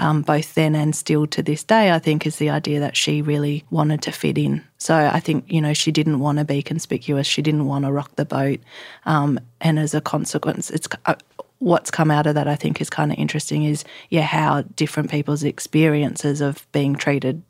um, 0.00 0.22
both 0.22 0.54
then 0.54 0.74
and 0.74 0.96
still 0.96 1.26
to 1.26 1.42
this 1.42 1.62
day, 1.62 1.92
I 1.92 1.98
think, 1.98 2.26
is 2.26 2.36
the 2.36 2.50
idea 2.50 2.80
that 2.80 2.96
she 2.96 3.20
really 3.20 3.64
wanted 3.70 4.00
to 4.02 4.12
fit 4.12 4.38
in. 4.38 4.64
So 4.78 4.94
I 4.94 5.20
think, 5.20 5.44
you 5.46 5.60
know, 5.60 5.74
she 5.74 5.92
didn't 5.92 6.20
want 6.20 6.38
to 6.38 6.44
be 6.44 6.62
conspicuous. 6.62 7.26
She 7.26 7.42
didn't 7.42 7.66
want 7.66 7.84
to 7.84 7.92
rock 7.92 8.16
the 8.16 8.24
boat. 8.24 8.60
Um, 9.04 9.38
and 9.60 9.78
as 9.78 9.94
a 9.94 10.00
consequence, 10.00 10.70
it's 10.70 10.88
uh, 11.04 11.16
what's 11.58 11.90
come 11.90 12.10
out 12.10 12.26
of 12.26 12.34
that, 12.34 12.48
I 12.48 12.56
think, 12.56 12.80
is 12.80 12.88
kind 12.88 13.12
of 13.12 13.18
interesting 13.18 13.64
is, 13.64 13.84
yeah, 14.08 14.22
how 14.22 14.62
different 14.74 15.10
people's 15.10 15.44
experiences 15.44 16.40
of 16.40 16.66
being 16.72 16.96
treated 16.96 17.42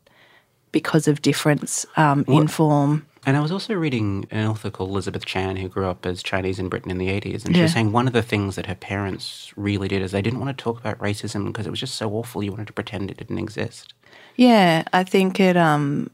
because 0.72 1.06
of 1.06 1.22
difference 1.22 1.86
um, 1.96 2.24
in 2.26 2.48
form. 2.48 3.06
And 3.26 3.36
I 3.36 3.40
was 3.40 3.52
also 3.52 3.74
reading 3.74 4.26
an 4.30 4.46
author 4.46 4.70
called 4.70 4.90
Elizabeth 4.90 5.26
Chan, 5.26 5.56
who 5.56 5.68
grew 5.68 5.86
up 5.86 6.06
as 6.06 6.22
Chinese 6.22 6.58
in 6.58 6.68
Britain 6.68 6.90
in 6.90 6.98
the 6.98 7.08
80s. 7.08 7.44
And 7.44 7.54
she 7.54 7.62
was 7.62 7.72
saying 7.72 7.92
one 7.92 8.06
of 8.06 8.14
the 8.14 8.22
things 8.22 8.56
that 8.56 8.66
her 8.66 8.74
parents 8.74 9.52
really 9.56 9.88
did 9.88 10.00
is 10.00 10.12
they 10.12 10.22
didn't 10.22 10.40
want 10.40 10.56
to 10.56 10.62
talk 10.62 10.80
about 10.80 10.98
racism 10.98 11.46
because 11.46 11.66
it 11.66 11.70
was 11.70 11.80
just 11.80 11.96
so 11.96 12.10
awful. 12.12 12.42
You 12.42 12.50
wanted 12.50 12.68
to 12.68 12.72
pretend 12.72 13.10
it 13.10 13.18
didn't 13.18 13.38
exist. 13.38 13.92
Yeah, 14.36 14.84
I 14.92 15.04
think 15.04 15.38
it 15.38 15.56
um 15.56 16.10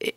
it, 0.00 0.16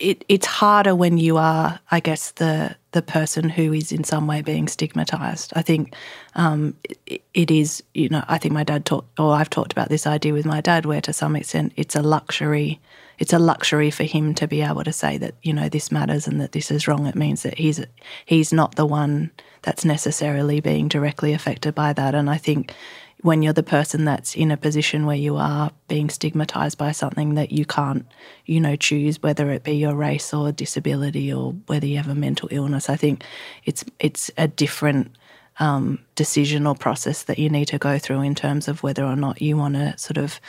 it 0.00 0.24
it's 0.28 0.46
harder 0.46 0.94
when 0.96 1.18
you 1.18 1.36
are, 1.36 1.78
I 1.90 2.00
guess, 2.00 2.32
the 2.32 2.74
the 2.90 3.02
person 3.02 3.48
who 3.48 3.72
is 3.72 3.92
in 3.92 4.04
some 4.04 4.26
way 4.26 4.42
being 4.42 4.68
stigmatized. 4.68 5.52
I 5.54 5.62
think 5.62 5.94
um, 6.34 6.74
it, 7.06 7.22
it 7.32 7.50
is, 7.50 7.82
you 7.94 8.08
know, 8.08 8.24
I 8.28 8.38
think 8.38 8.52
my 8.52 8.64
dad 8.64 8.84
talked, 8.84 9.18
or 9.18 9.32
I've 9.34 9.48
talked 9.48 9.72
about 9.72 9.88
this 9.88 10.06
idea 10.06 10.32
with 10.32 10.44
my 10.44 10.60
dad, 10.60 10.84
where 10.84 11.00
to 11.00 11.12
some 11.12 11.36
extent 11.36 11.72
it's 11.76 11.96
a 11.96 12.02
luxury. 12.02 12.80
It's 13.18 13.32
a 13.32 13.38
luxury 13.38 13.90
for 13.90 14.04
him 14.04 14.34
to 14.34 14.48
be 14.48 14.62
able 14.62 14.84
to 14.84 14.92
say 14.92 15.18
that 15.18 15.34
you 15.42 15.52
know 15.52 15.68
this 15.68 15.92
matters 15.92 16.26
and 16.26 16.40
that 16.40 16.52
this 16.52 16.70
is 16.70 16.88
wrong. 16.88 17.06
It 17.06 17.14
means 17.14 17.42
that 17.42 17.58
he's 17.58 17.84
he's 18.24 18.52
not 18.52 18.76
the 18.76 18.86
one 18.86 19.30
that's 19.62 19.84
necessarily 19.84 20.60
being 20.60 20.88
directly 20.88 21.32
affected 21.32 21.74
by 21.74 21.92
that. 21.92 22.14
And 22.14 22.28
I 22.28 22.36
think 22.36 22.74
when 23.22 23.40
you're 23.40 23.52
the 23.52 23.62
person 23.62 24.04
that's 24.04 24.34
in 24.34 24.50
a 24.50 24.56
position 24.56 25.06
where 25.06 25.16
you 25.16 25.36
are 25.36 25.70
being 25.86 26.10
stigmatized 26.10 26.76
by 26.76 26.90
something 26.90 27.34
that 27.34 27.52
you 27.52 27.64
can't, 27.64 28.04
you 28.46 28.60
know, 28.60 28.74
choose, 28.74 29.22
whether 29.22 29.50
it 29.50 29.62
be 29.62 29.74
your 29.74 29.94
race 29.94 30.34
or 30.34 30.50
disability 30.50 31.32
or 31.32 31.52
whether 31.66 31.86
you 31.86 31.96
have 31.96 32.08
a 32.08 32.16
mental 32.16 32.48
illness, 32.50 32.90
I 32.90 32.96
think 32.96 33.22
it's 33.64 33.84
it's 34.00 34.30
a 34.36 34.48
different 34.48 35.12
um, 35.60 36.00
decision 36.16 36.66
or 36.66 36.74
process 36.74 37.22
that 37.24 37.38
you 37.38 37.48
need 37.48 37.66
to 37.66 37.78
go 37.78 37.98
through 37.98 38.22
in 38.22 38.34
terms 38.34 38.66
of 38.66 38.82
whether 38.82 39.04
or 39.04 39.16
not 39.16 39.40
you 39.40 39.56
want 39.56 39.74
to 39.74 39.96
sort 39.96 40.18
of 40.18 40.40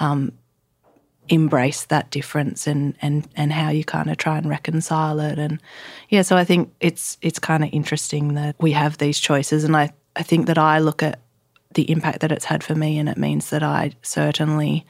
um, 0.00 0.32
embrace 1.28 1.84
that 1.84 2.10
difference 2.10 2.66
and 2.66 2.94
and 3.00 3.28
and 3.36 3.52
how 3.52 3.70
you 3.70 3.84
kind 3.84 4.10
of 4.10 4.16
try 4.16 4.36
and 4.38 4.48
reconcile 4.48 5.20
it. 5.20 5.38
And 5.38 5.60
yeah 6.08 6.22
so 6.22 6.36
i 6.36 6.44
think 6.44 6.72
it's 6.80 7.16
it's 7.22 7.38
kind 7.38 7.62
of 7.64 7.70
interesting 7.72 8.34
that 8.34 8.56
we 8.60 8.72
have 8.72 8.98
these 8.98 9.20
choices. 9.20 9.64
And 9.64 9.76
i 9.76 9.92
i 10.16 10.22
think 10.22 10.46
that 10.46 10.58
i 10.58 10.78
look 10.78 11.02
at 11.02 11.20
the 11.74 11.90
impact 11.90 12.20
that 12.20 12.32
it's 12.32 12.44
had 12.44 12.62
for 12.62 12.74
me 12.74 12.98
and 12.98 13.08
it 13.08 13.16
means 13.16 13.50
that 13.50 13.62
i 13.62 13.92
certainly 14.02 14.84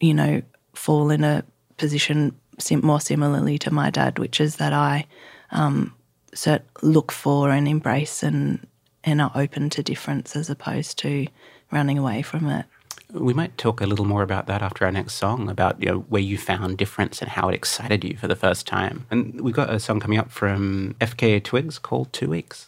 you 0.00 0.14
know 0.14 0.42
fall 0.74 1.10
in 1.10 1.24
a 1.24 1.44
position 1.76 2.34
more 2.82 3.00
similarly 3.00 3.58
to 3.58 3.72
my 3.72 3.90
dad 3.90 4.18
which 4.18 4.40
is 4.40 4.56
that 4.56 4.72
i 4.72 5.04
um 5.50 5.94
cert- 6.34 6.62
look 6.82 7.10
for 7.10 7.50
and 7.50 7.66
embrace 7.68 8.22
and 8.22 8.66
and 9.04 9.20
are 9.20 9.32
open 9.34 9.70
to 9.70 9.82
difference 9.82 10.36
as 10.36 10.50
opposed 10.50 10.98
to 10.98 11.26
running 11.70 11.98
away 11.98 12.22
from 12.22 12.48
it 12.48 12.66
We 13.12 13.32
might 13.32 13.56
talk 13.56 13.80
a 13.80 13.86
little 13.86 14.04
more 14.04 14.22
about 14.22 14.46
that 14.46 14.60
after 14.60 14.84
our 14.84 14.92
next 14.92 15.14
song, 15.14 15.48
about 15.48 15.80
you 15.82 15.88
know, 15.88 15.98
where 16.08 16.20
you 16.20 16.36
found 16.36 16.76
difference 16.76 17.22
and 17.22 17.30
how 17.30 17.48
it 17.48 17.54
excited 17.54 18.04
you 18.04 18.16
for 18.16 18.28
the 18.28 18.36
first 18.36 18.66
time. 18.66 19.06
And 19.10 19.40
we've 19.40 19.54
got 19.54 19.72
a 19.72 19.80
song 19.80 19.98
coming 19.98 20.18
up 20.18 20.30
from 20.30 20.94
FKA 21.00 21.42
Twigs 21.42 21.78
called 21.78 22.12
Two 22.12 22.28
Weeks. 22.28 22.67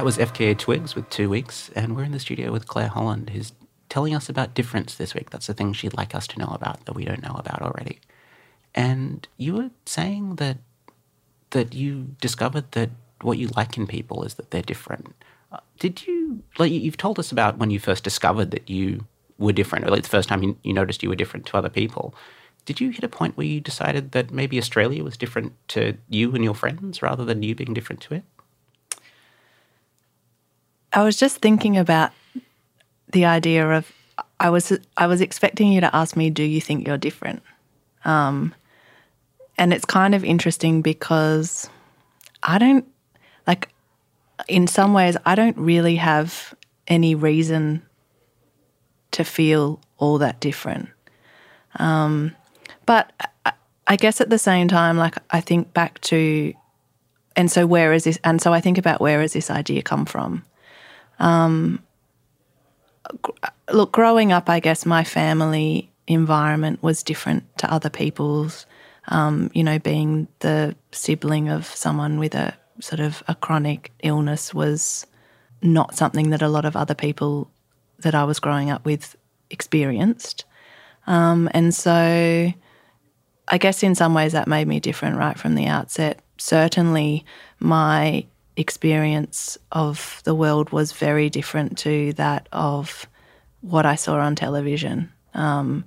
That 0.00 0.06
was 0.06 0.16
FKA 0.16 0.56
Twigs 0.56 0.94
with 0.94 1.10
Two 1.10 1.28
Weeks, 1.28 1.68
and 1.76 1.94
we're 1.94 2.04
in 2.04 2.12
the 2.12 2.18
studio 2.18 2.52
with 2.52 2.66
Claire 2.66 2.88
Holland, 2.88 3.28
who's 3.28 3.52
telling 3.90 4.14
us 4.14 4.30
about 4.30 4.54
difference 4.54 4.94
this 4.94 5.12
week. 5.12 5.28
That's 5.28 5.46
the 5.46 5.52
thing 5.52 5.74
she'd 5.74 5.92
like 5.92 6.14
us 6.14 6.26
to 6.28 6.38
know 6.38 6.48
about 6.52 6.86
that 6.86 6.94
we 6.94 7.04
don't 7.04 7.22
know 7.22 7.34
about 7.34 7.60
already. 7.60 8.00
And 8.74 9.28
you 9.36 9.52
were 9.52 9.70
saying 9.84 10.36
that 10.36 10.56
that 11.50 11.74
you 11.74 12.16
discovered 12.18 12.72
that 12.72 12.88
what 13.20 13.36
you 13.36 13.48
like 13.48 13.76
in 13.76 13.86
people 13.86 14.24
is 14.24 14.36
that 14.36 14.50
they're 14.52 14.62
different. 14.62 15.14
Did 15.78 16.06
you 16.06 16.44
like 16.58 16.72
you- 16.72 16.80
you've 16.80 16.96
told 16.96 17.18
us 17.18 17.30
about 17.30 17.58
when 17.58 17.70
you 17.70 17.78
first 17.78 18.02
discovered 18.02 18.52
that 18.52 18.70
you 18.70 19.04
were 19.36 19.52
different, 19.52 19.84
or 19.84 19.90
like 19.90 20.04
the 20.04 20.08
first 20.08 20.30
time 20.30 20.42
you, 20.42 20.56
you 20.64 20.72
noticed 20.72 21.02
you 21.02 21.10
were 21.10 21.14
different 21.14 21.44
to 21.44 21.58
other 21.58 21.68
people? 21.68 22.14
Did 22.64 22.80
you 22.80 22.88
hit 22.88 23.04
a 23.04 23.08
point 23.08 23.36
where 23.36 23.46
you 23.46 23.60
decided 23.60 24.12
that 24.12 24.30
maybe 24.30 24.56
Australia 24.56 25.04
was 25.04 25.18
different 25.18 25.52
to 25.68 25.98
you 26.08 26.34
and 26.34 26.42
your 26.42 26.54
friends 26.54 27.02
rather 27.02 27.26
than 27.26 27.42
you 27.42 27.54
being 27.54 27.74
different 27.74 28.00
to 28.00 28.14
it? 28.14 28.24
I 30.92 31.04
was 31.04 31.16
just 31.16 31.38
thinking 31.38 31.76
about 31.76 32.12
the 33.12 33.24
idea 33.24 33.68
of 33.68 33.92
I 34.38 34.50
was 34.50 34.72
I 34.96 35.06
was 35.06 35.20
expecting 35.20 35.72
you 35.72 35.80
to 35.80 35.94
ask 35.94 36.16
me, 36.16 36.30
"Do 36.30 36.42
you 36.42 36.60
think 36.60 36.86
you're 36.86 36.98
different?" 36.98 37.42
Um, 38.04 38.54
and 39.58 39.72
it's 39.72 39.84
kind 39.84 40.14
of 40.14 40.24
interesting 40.24 40.82
because 40.82 41.68
I 42.42 42.58
don't 42.58 42.86
like. 43.46 43.68
In 44.48 44.66
some 44.66 44.94
ways, 44.94 45.16
I 45.26 45.34
don't 45.34 45.56
really 45.58 45.96
have 45.96 46.54
any 46.88 47.14
reason 47.14 47.82
to 49.12 49.24
feel 49.24 49.80
all 49.98 50.18
that 50.18 50.40
different. 50.40 50.88
Um, 51.76 52.34
but 52.86 53.12
I, 53.44 53.52
I 53.86 53.96
guess 53.96 54.20
at 54.20 54.30
the 54.30 54.38
same 54.38 54.66
time, 54.66 54.96
like 54.96 55.16
I 55.30 55.40
think 55.40 55.74
back 55.74 56.00
to, 56.02 56.54
and 57.36 57.50
so 57.50 57.66
where 57.66 57.92
is 57.92 58.04
this? 58.04 58.18
And 58.24 58.40
so 58.40 58.52
I 58.52 58.60
think 58.60 58.78
about 58.78 59.00
where 59.00 59.20
has 59.20 59.34
this 59.34 59.50
idea 59.50 59.82
come 59.82 60.06
from? 60.06 60.44
Look, 63.72 63.92
growing 63.92 64.32
up, 64.32 64.48
I 64.48 64.60
guess 64.60 64.86
my 64.86 65.04
family 65.04 65.90
environment 66.06 66.82
was 66.82 67.02
different 67.02 67.44
to 67.58 67.72
other 67.72 67.90
people's. 67.90 68.66
Um, 69.08 69.50
you 69.54 69.64
know, 69.64 69.78
being 69.78 70.28
the 70.40 70.76
sibling 70.92 71.48
of 71.48 71.66
someone 71.66 72.18
with 72.18 72.34
a 72.34 72.54
sort 72.80 73.00
of 73.00 73.22
a 73.28 73.34
chronic 73.34 73.92
illness 74.02 74.54
was 74.54 75.06
not 75.62 75.96
something 75.96 76.30
that 76.30 76.42
a 76.42 76.48
lot 76.48 76.64
of 76.64 76.76
other 76.76 76.94
people 76.94 77.50
that 77.98 78.14
I 78.14 78.24
was 78.24 78.40
growing 78.40 78.70
up 78.70 78.84
with 78.84 79.16
experienced. 79.50 80.44
Um, 81.06 81.48
and 81.52 81.74
so 81.74 82.52
I 83.48 83.58
guess 83.58 83.82
in 83.82 83.94
some 83.94 84.14
ways 84.14 84.32
that 84.32 84.48
made 84.48 84.68
me 84.68 84.80
different 84.80 85.16
right 85.16 85.38
from 85.38 85.54
the 85.54 85.66
outset. 85.66 86.20
Certainly, 86.38 87.24
my 87.58 88.26
experience 88.56 89.58
of 89.72 90.20
the 90.24 90.34
world 90.34 90.70
was 90.70 90.92
very 90.92 91.30
different 91.30 91.78
to 91.78 92.12
that 92.14 92.48
of 92.52 93.06
what 93.60 93.86
I 93.86 93.94
saw 93.94 94.18
on 94.18 94.34
television. 94.34 95.12
Um, 95.34 95.84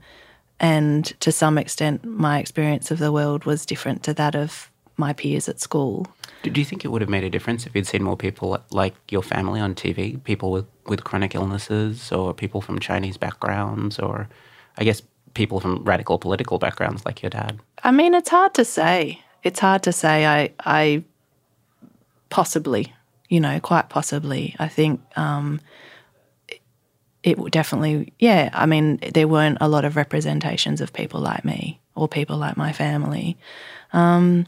and 0.59 1.05
to 1.19 1.31
some 1.31 1.57
extent, 1.57 2.05
my 2.05 2.39
experience 2.39 2.91
of 2.91 2.99
the 2.99 3.11
world 3.11 3.45
was 3.45 3.65
different 3.65 4.03
to 4.03 4.13
that 4.13 4.35
of 4.35 4.71
my 4.97 5.13
peers 5.13 5.49
at 5.49 5.59
school. 5.59 6.07
Do 6.43 6.51
you 6.59 6.65
think 6.65 6.85
it 6.85 6.89
would 6.89 7.01
have 7.01 7.09
made 7.09 7.23
a 7.23 7.29
difference 7.29 7.65
if 7.65 7.75
you'd 7.75 7.87
seen 7.87 8.03
more 8.03 8.17
people 8.17 8.57
like 8.69 8.93
your 9.09 9.23
family 9.23 9.59
on 9.59 9.75
TV, 9.75 10.23
people 10.23 10.51
with, 10.51 10.65
with 10.85 11.03
chronic 11.03 11.35
illnesses, 11.35 12.11
or 12.11 12.33
people 12.33 12.61
from 12.61 12.79
Chinese 12.79 13.17
backgrounds, 13.17 13.97
or 13.97 14.29
I 14.77 14.83
guess 14.83 15.01
people 15.33 15.59
from 15.59 15.83
radical 15.83 16.19
political 16.19 16.59
backgrounds 16.59 17.05
like 17.05 17.21
your 17.21 17.29
dad? 17.29 17.59
I 17.83 17.91
mean, 17.91 18.13
it's 18.13 18.29
hard 18.29 18.53
to 18.55 18.65
say. 18.65 19.21
It's 19.41 19.59
hard 19.59 19.83
to 19.83 19.91
say. 19.91 20.25
I, 20.25 20.51
I 20.59 21.03
possibly, 22.33 22.91
you 23.29 23.39
know, 23.39 23.59
quite 23.59 23.89
possibly. 23.89 24.55
I 24.57 24.67
think 24.67 24.99
um, 25.15 25.61
it, 26.47 26.61
it 27.23 27.51
definitely, 27.51 28.11
yeah. 28.17 28.49
I 28.53 28.65
mean, 28.65 28.97
there 29.13 29.27
weren't 29.27 29.59
a 29.61 29.67
lot 29.67 29.85
of 29.85 29.95
representations 29.95 30.81
of 30.81 30.91
people 30.91 31.19
like 31.19 31.45
me 31.45 31.79
or 31.93 32.07
people 32.07 32.37
like 32.37 32.57
my 32.57 32.73
family. 32.73 33.37
Um, 33.93 34.47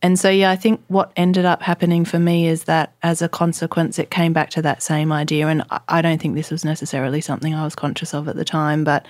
and 0.00 0.16
so, 0.16 0.30
yeah, 0.30 0.52
I 0.52 0.54
think 0.54 0.80
what 0.86 1.10
ended 1.16 1.44
up 1.44 1.60
happening 1.60 2.04
for 2.04 2.20
me 2.20 2.46
is 2.46 2.64
that 2.64 2.94
as 3.02 3.20
a 3.20 3.28
consequence, 3.28 3.98
it 3.98 4.12
came 4.12 4.32
back 4.32 4.50
to 4.50 4.62
that 4.62 4.80
same 4.80 5.10
idea. 5.10 5.48
And 5.48 5.64
I 5.88 6.02
don't 6.02 6.22
think 6.22 6.36
this 6.36 6.52
was 6.52 6.64
necessarily 6.64 7.20
something 7.20 7.52
I 7.52 7.64
was 7.64 7.74
conscious 7.74 8.14
of 8.14 8.28
at 8.28 8.36
the 8.36 8.44
time, 8.44 8.84
but 8.84 9.08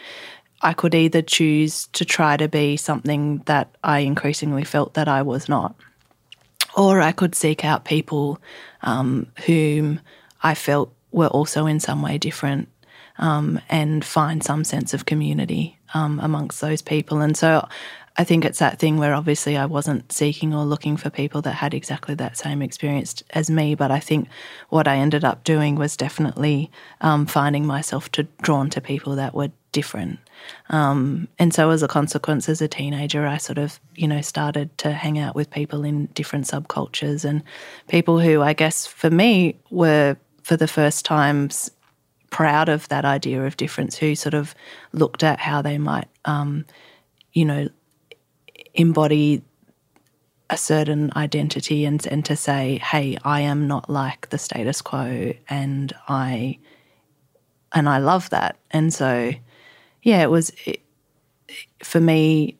I 0.62 0.72
could 0.72 0.94
either 0.94 1.20
choose 1.20 1.88
to 1.88 2.06
try 2.06 2.38
to 2.38 2.48
be 2.48 2.78
something 2.78 3.42
that 3.44 3.76
I 3.84 3.98
increasingly 3.98 4.64
felt 4.64 4.94
that 4.94 5.08
I 5.08 5.20
was 5.20 5.46
not, 5.46 5.74
or 6.76 7.00
I 7.00 7.12
could 7.12 7.34
seek 7.34 7.64
out 7.64 7.84
people 7.84 8.40
um, 8.82 9.26
whom 9.46 10.00
I 10.42 10.54
felt 10.54 10.92
were 11.12 11.28
also 11.28 11.66
in 11.66 11.80
some 11.80 12.02
way 12.02 12.18
different 12.18 12.68
um, 13.18 13.60
and 13.68 14.04
find 14.04 14.42
some 14.42 14.64
sense 14.64 14.92
of 14.92 15.06
community 15.06 15.78
um, 15.94 16.18
amongst 16.20 16.60
those 16.60 16.82
people. 16.82 17.20
And 17.20 17.36
so 17.36 17.66
I 18.16 18.24
think 18.24 18.44
it's 18.44 18.58
that 18.60 18.78
thing 18.78 18.98
where 18.98 19.14
obviously 19.14 19.56
I 19.56 19.66
wasn't 19.66 20.12
seeking 20.12 20.54
or 20.54 20.64
looking 20.64 20.96
for 20.96 21.10
people 21.10 21.42
that 21.42 21.54
had 21.54 21.74
exactly 21.74 22.14
that 22.16 22.36
same 22.36 22.62
experience 22.62 23.22
as 23.30 23.50
me, 23.50 23.74
but 23.74 23.90
I 23.90 23.98
think 24.00 24.28
what 24.68 24.86
I 24.86 24.96
ended 24.96 25.24
up 25.24 25.42
doing 25.44 25.74
was 25.74 25.96
definitely 25.96 26.70
um, 27.00 27.26
finding 27.26 27.66
myself 27.66 28.10
to 28.12 28.24
drawn 28.42 28.70
to 28.70 28.80
people 28.80 29.16
that 29.16 29.34
were 29.34 29.50
different. 29.74 30.18
Um, 30.70 31.28
and 31.38 31.52
so 31.52 31.68
as 31.70 31.82
a 31.82 31.88
consequence, 31.88 32.48
as 32.48 32.62
a 32.62 32.68
teenager, 32.68 33.26
I 33.26 33.36
sort 33.36 33.58
of, 33.58 33.80
you 33.96 34.08
know, 34.08 34.22
started 34.22 34.76
to 34.78 34.92
hang 34.92 35.18
out 35.18 35.34
with 35.34 35.50
people 35.50 35.84
in 35.84 36.06
different 36.14 36.46
subcultures 36.46 37.24
and 37.24 37.42
people 37.88 38.20
who 38.20 38.40
I 38.40 38.54
guess 38.54 38.86
for 38.86 39.10
me 39.10 39.58
were 39.70 40.16
for 40.42 40.56
the 40.56 40.68
first 40.68 41.04
times 41.04 41.70
proud 42.30 42.68
of 42.68 42.88
that 42.88 43.04
idea 43.04 43.44
of 43.44 43.56
difference, 43.56 43.96
who 43.96 44.14
sort 44.14 44.34
of 44.34 44.54
looked 44.92 45.22
at 45.22 45.40
how 45.40 45.60
they 45.60 45.76
might, 45.76 46.08
um, 46.24 46.64
you 47.32 47.44
know, 47.44 47.68
embody 48.74 49.42
a 50.50 50.56
certain 50.56 51.10
identity 51.16 51.84
and 51.84 52.06
and 52.06 52.24
to 52.24 52.36
say, 52.36 52.78
hey, 52.78 53.18
I 53.24 53.40
am 53.40 53.66
not 53.66 53.90
like 53.90 54.30
the 54.30 54.38
status 54.38 54.80
quo, 54.82 55.32
and 55.48 55.92
I 56.08 56.58
and 57.72 57.88
I 57.88 57.98
love 57.98 58.30
that. 58.30 58.56
And 58.70 58.94
so, 58.94 59.32
yeah, 60.04 60.22
it 60.22 60.30
was 60.30 60.52
it, 60.64 60.80
for 61.82 62.00
me. 62.00 62.58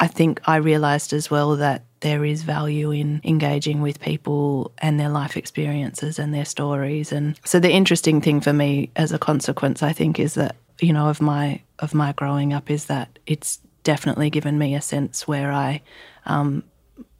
I 0.00 0.06
think 0.06 0.40
I 0.46 0.56
realized 0.56 1.12
as 1.12 1.28
well 1.28 1.56
that 1.56 1.84
there 2.00 2.24
is 2.24 2.42
value 2.42 2.92
in 2.92 3.20
engaging 3.24 3.80
with 3.80 3.98
people 3.98 4.70
and 4.78 5.00
their 5.00 5.08
life 5.08 5.36
experiences 5.36 6.20
and 6.20 6.32
their 6.32 6.44
stories. 6.44 7.10
And 7.10 7.36
so 7.44 7.58
the 7.58 7.72
interesting 7.72 8.20
thing 8.20 8.40
for 8.40 8.52
me 8.52 8.90
as 8.94 9.10
a 9.10 9.18
consequence, 9.18 9.82
I 9.82 9.92
think, 9.92 10.20
is 10.20 10.34
that, 10.34 10.54
you 10.80 10.92
know, 10.92 11.08
of 11.08 11.20
my 11.20 11.62
of 11.80 11.94
my 11.94 12.12
growing 12.12 12.52
up 12.52 12.70
is 12.70 12.84
that 12.86 13.18
it's 13.26 13.58
definitely 13.82 14.30
given 14.30 14.58
me 14.58 14.74
a 14.74 14.80
sense 14.80 15.26
where 15.26 15.50
I 15.50 15.82
um, 16.26 16.62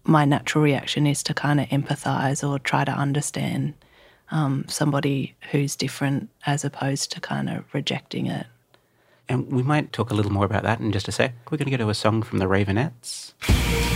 my 0.05 0.25
natural 0.25 0.63
reaction 0.63 1.07
is 1.07 1.23
to 1.25 1.35
kind 1.35 1.61
of 1.61 1.69
empathize 1.69 2.49
or 2.49 2.59
try 2.59 2.85
to 2.85 2.93
understand 2.93 3.75
um, 4.31 4.65
somebody 4.69 5.35
who's 5.51 5.77
different 5.77 6.31
as 6.47 6.65
opposed 6.65 7.13
to 7.13 7.21
kind 7.21 7.49
of 7.49 7.65
rejecting 7.73 8.27
it. 8.27 8.47
And 9.29 9.51
we 9.53 9.63
might 9.63 9.93
talk 9.93 10.11
a 10.11 10.15
little 10.15 10.33
more 10.33 10.45
about 10.45 10.63
that 10.63 10.81
in 10.81 10.91
just 10.93 11.09
a 11.09 11.13
sec. 11.13 11.35
We're 11.51 11.59
going 11.59 11.71
to 11.71 11.77
go 11.77 11.85
to 11.85 11.91
a 11.91 11.95
song 11.95 12.23
from 12.23 12.39
the 12.39 12.47
Raveonettes. 12.47 13.88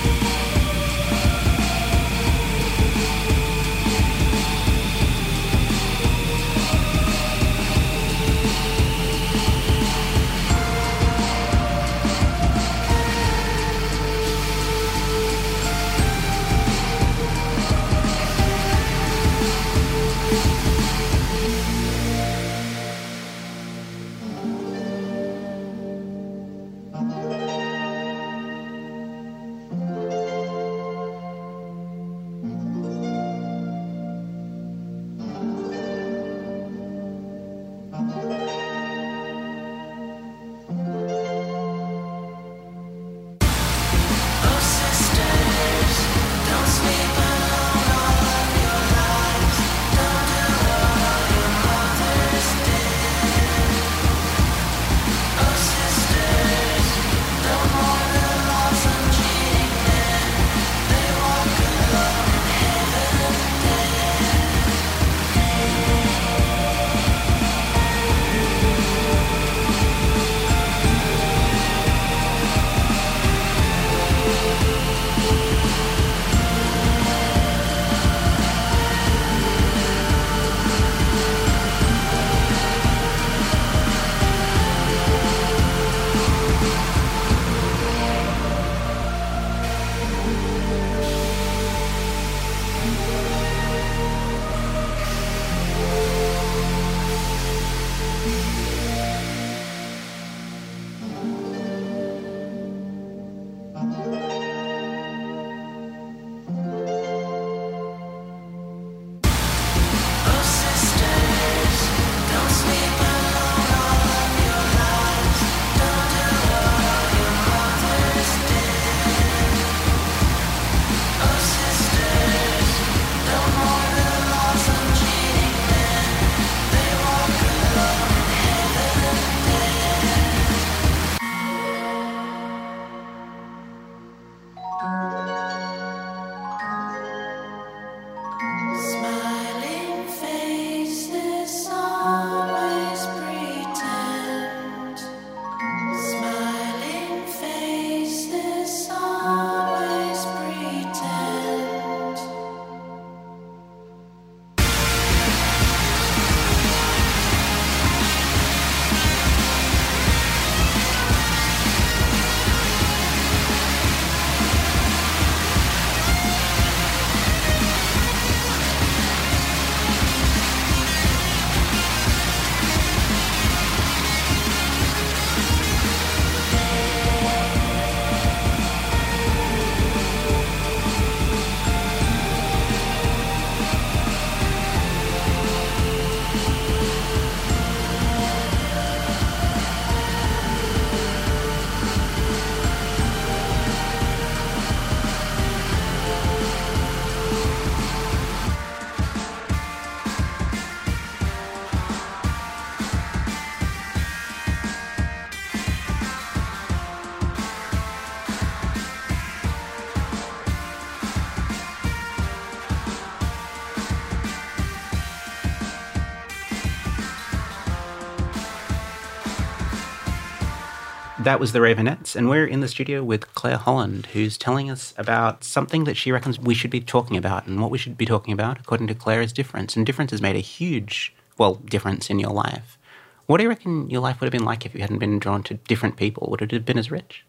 That 221.32 221.40
was 221.40 221.52
the 221.52 221.60
Raveonettes, 221.60 222.14
and 222.14 222.28
we're 222.28 222.44
in 222.44 222.60
the 222.60 222.68
studio 222.68 223.02
with 223.02 223.34
Claire 223.34 223.56
Holland, 223.56 224.04
who's 224.12 224.36
telling 224.36 224.70
us 224.70 224.92
about 224.98 225.44
something 225.44 225.84
that 225.84 225.96
she 225.96 226.12
reckons 226.12 226.38
we 226.38 226.52
should 226.52 226.70
be 226.70 226.82
talking 226.82 227.16
about. 227.16 227.46
And 227.46 227.58
what 227.58 227.70
we 227.70 227.78
should 227.78 227.96
be 227.96 228.04
talking 228.04 228.34
about, 228.34 228.60
according 228.60 228.88
to 228.88 228.94
Claire, 228.94 229.22
is 229.22 229.32
difference. 229.32 229.74
And 229.74 229.86
difference 229.86 230.10
has 230.10 230.20
made 230.20 230.36
a 230.36 230.40
huge, 230.40 231.14
well, 231.38 231.54
difference 231.54 232.10
in 232.10 232.18
your 232.18 232.32
life. 232.32 232.76
What 233.24 233.38
do 233.38 233.44
you 233.44 233.48
reckon 233.48 233.88
your 233.88 234.02
life 234.02 234.20
would 234.20 234.26
have 234.26 234.38
been 234.38 234.44
like 234.44 234.66
if 234.66 234.74
you 234.74 234.82
hadn't 234.82 234.98
been 234.98 235.18
drawn 235.18 235.42
to 235.44 235.54
different 235.54 235.96
people? 235.96 236.28
Would 236.28 236.42
it 236.42 236.50
have 236.50 236.66
been 236.66 236.76
as 236.76 236.90
rich? 236.90 237.24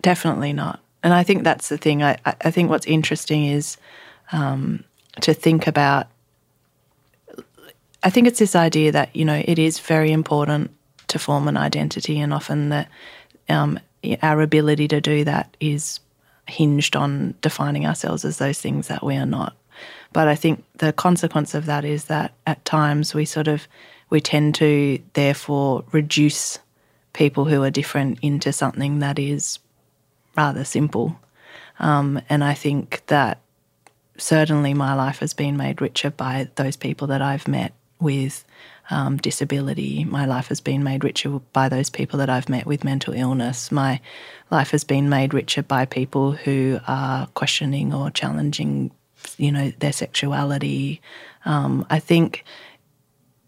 Definitely 0.00 0.52
not. 0.52 0.78
And 1.02 1.12
I 1.12 1.24
think 1.24 1.42
that's 1.42 1.68
the 1.68 1.76
thing. 1.76 2.04
I, 2.04 2.16
I 2.24 2.52
think 2.52 2.70
what's 2.70 2.86
interesting 2.86 3.46
is 3.46 3.78
um, 4.30 4.84
to 5.22 5.34
think 5.34 5.66
about. 5.66 6.06
I 8.00 8.10
think 8.10 8.28
it's 8.28 8.38
this 8.38 8.54
idea 8.54 8.92
that, 8.92 9.16
you 9.16 9.24
know, 9.24 9.42
it 9.44 9.58
is 9.58 9.80
very 9.80 10.12
important 10.12 10.70
to 11.08 11.18
form 11.18 11.46
an 11.46 11.56
identity, 11.56 12.18
and 12.18 12.32
often 12.32 12.70
that 12.70 12.88
um, 13.48 13.78
our 14.22 14.40
ability 14.40 14.88
to 14.88 15.00
do 15.00 15.24
that 15.24 15.56
is 15.60 16.00
hinged 16.46 16.94
on 16.94 17.34
defining 17.40 17.86
ourselves 17.86 18.24
as 18.24 18.38
those 18.38 18.60
things 18.60 18.88
that 18.88 19.02
we 19.02 19.16
are 19.16 19.26
not. 19.26 19.56
But 20.12 20.28
I 20.28 20.34
think 20.34 20.64
the 20.78 20.92
consequence 20.92 21.54
of 21.54 21.66
that 21.66 21.84
is 21.84 22.04
that 22.04 22.32
at 22.46 22.64
times 22.64 23.14
we 23.14 23.24
sort 23.24 23.48
of 23.48 23.66
we 24.10 24.20
tend 24.20 24.54
to 24.56 25.00
therefore 25.14 25.84
reduce 25.90 26.58
people 27.12 27.46
who 27.46 27.62
are 27.62 27.70
different 27.70 28.18
into 28.22 28.52
something 28.52 29.00
that 29.00 29.18
is 29.18 29.58
rather 30.36 30.64
simple. 30.64 31.18
Um, 31.80 32.20
and 32.28 32.44
I 32.44 32.54
think 32.54 33.02
that 33.06 33.40
certainly 34.16 34.74
my 34.74 34.94
life 34.94 35.18
has 35.18 35.32
been 35.34 35.56
made 35.56 35.80
richer 35.80 36.10
by 36.10 36.48
those 36.54 36.76
people 36.76 37.08
that 37.08 37.22
I've 37.22 37.48
met 37.48 37.72
with 37.98 38.44
um, 38.90 39.16
disability. 39.16 40.04
My 40.04 40.26
life 40.26 40.48
has 40.48 40.60
been 40.60 40.82
made 40.82 41.04
richer 41.04 41.40
by 41.52 41.68
those 41.68 41.90
people 41.90 42.18
that 42.18 42.30
I've 42.30 42.48
met 42.48 42.66
with 42.66 42.84
mental 42.84 43.14
illness. 43.14 43.72
My 43.72 44.00
life 44.50 44.70
has 44.70 44.84
been 44.84 45.08
made 45.08 45.34
richer 45.34 45.62
by 45.62 45.86
people 45.86 46.32
who 46.32 46.78
are 46.86 47.26
questioning 47.28 47.94
or 47.94 48.10
challenging, 48.10 48.90
you 49.38 49.52
know, 49.52 49.72
their 49.78 49.92
sexuality. 49.92 51.00
Um, 51.44 51.86
I 51.90 51.98
think, 51.98 52.44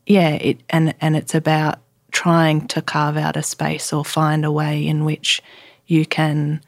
yeah, 0.06 0.30
it 0.30 0.60
and 0.70 0.94
and 1.00 1.16
it's 1.16 1.34
about 1.34 1.80
trying 2.12 2.66
to 2.68 2.80
carve 2.80 3.16
out 3.16 3.36
a 3.36 3.42
space 3.42 3.92
or 3.92 4.04
find 4.04 4.44
a 4.44 4.52
way 4.52 4.86
in 4.86 5.04
which 5.04 5.42
you 5.86 6.06
can 6.06 6.60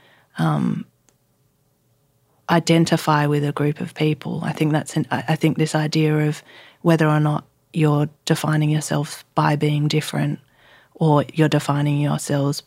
identify 2.51 3.27
with 3.27 3.45
a 3.45 3.53
group 3.53 3.81
of 3.81 3.95
people. 3.95 4.41
I 4.43 4.53
think 4.53 4.73
that's 4.73 4.97
an, 4.97 5.07
I 5.11 5.37
think 5.37 5.59
this 5.59 5.75
idea 5.75 6.29
of 6.29 6.43
whether 6.83 7.09
or 7.09 7.21
not 7.21 7.45
you're 7.73 8.09
defining 8.25 8.71
yourself 8.71 9.25
by 9.35 9.57
being 9.57 9.89
different 9.89 10.41
or 10.95 11.25
you're 11.33 11.49
defining 11.49 12.01
yourselves 12.01 12.63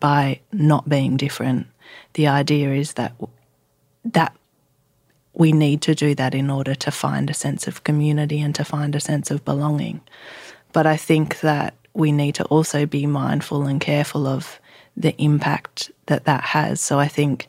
by 0.00 0.40
not 0.52 0.88
being 0.88 1.16
different. 1.16 1.66
The 2.14 2.28
idea 2.28 2.72
is 2.74 2.94
that 2.94 3.14
that 4.04 4.36
we 5.34 5.52
need 5.52 5.80
to 5.82 5.94
do 5.94 6.14
that 6.14 6.34
in 6.34 6.50
order 6.50 6.74
to 6.74 6.90
find 6.90 7.30
a 7.30 7.34
sense 7.34 7.66
of 7.66 7.84
community 7.84 8.40
and 8.40 8.54
to 8.54 8.64
find 8.64 8.94
a 8.94 9.00
sense 9.00 9.30
of 9.30 9.44
belonging. 9.44 10.00
But 10.72 10.86
I 10.86 10.96
think 10.96 11.40
that 11.40 11.74
we 11.94 12.12
need 12.12 12.34
to 12.36 12.44
also 12.44 12.86
be 12.86 13.06
mindful 13.06 13.66
and 13.66 13.80
careful 13.80 14.26
of 14.26 14.60
the 14.96 15.14
impact 15.22 15.90
that 16.06 16.24
that 16.24 16.42
has. 16.44 16.80
So 16.80 16.98
I 16.98 17.08
think, 17.08 17.48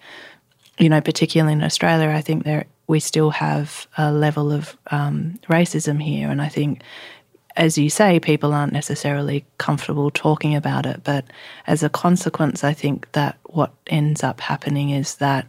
you 0.77 0.89
know, 0.89 1.01
particularly 1.01 1.53
in 1.53 1.63
Australia, 1.63 2.09
I 2.09 2.21
think 2.21 2.43
there 2.43 2.65
we 2.93 2.99
still 2.99 3.31
have 3.31 3.87
a 3.97 4.11
level 4.11 4.51
of 4.51 4.77
um, 4.91 5.39
racism 5.49 6.01
here, 6.01 6.29
and 6.29 6.41
I 6.41 6.49
think. 6.49 6.81
As 7.55 7.77
you 7.77 7.87
say, 7.87 8.19
people 8.19 8.51
aren't 8.51 8.73
necessarily 8.73 9.45
comfortable 9.59 10.09
talking 10.09 10.55
about 10.55 10.87
it, 10.87 11.01
but 11.03 11.23
as 11.67 11.83
a 11.83 11.89
consequence, 12.03 12.63
I 12.63 12.73
think 12.73 13.11
that 13.11 13.37
what 13.43 13.71
ends 13.85 14.23
up 14.23 14.41
happening 14.41 14.89
is 14.89 15.17
that 15.17 15.45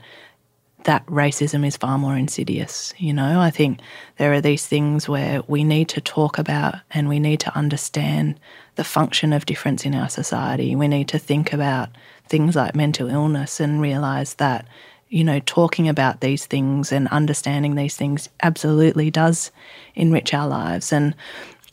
that 0.85 1.07
racism 1.07 1.67
is 1.67 1.79
far 1.79 1.99
more 1.99 2.17
insidious. 2.17 2.93
You 2.99 3.15
know, 3.15 3.41
I 3.41 3.51
think 3.51 3.81
there 4.19 4.33
are 4.35 4.41
these 4.41 4.67
things 4.67 5.09
where 5.09 5.43
we 5.49 5.65
need 5.65 5.89
to 5.89 6.01
talk 6.01 6.39
about 6.39 6.75
and 6.91 7.09
we 7.09 7.19
need 7.19 7.41
to 7.41 7.57
understand 7.57 8.39
the 8.77 8.85
function 8.85 9.33
of 9.33 9.47
difference 9.47 9.87
in 9.87 9.95
our 9.95 10.11
society. 10.11 10.77
We 10.77 10.89
need 10.89 11.09
to 11.09 11.19
think 11.19 11.53
about 11.53 11.89
things 12.29 12.55
like 12.55 12.75
mental 12.75 13.09
illness 13.09 13.61
and 13.61 13.81
realize 13.81 14.35
that, 14.35 14.67
you 15.15 15.23
know, 15.23 15.39
talking 15.39 15.89
about 15.89 16.23
these 16.23 16.45
things 16.45 16.91
and 16.91 17.07
understanding 17.07 17.77
these 17.77 17.97
things 17.97 18.29
absolutely 18.43 19.13
does 19.13 19.53
enrich 19.95 20.35
our 20.35 20.49
lives. 20.49 20.93
And 20.93 21.15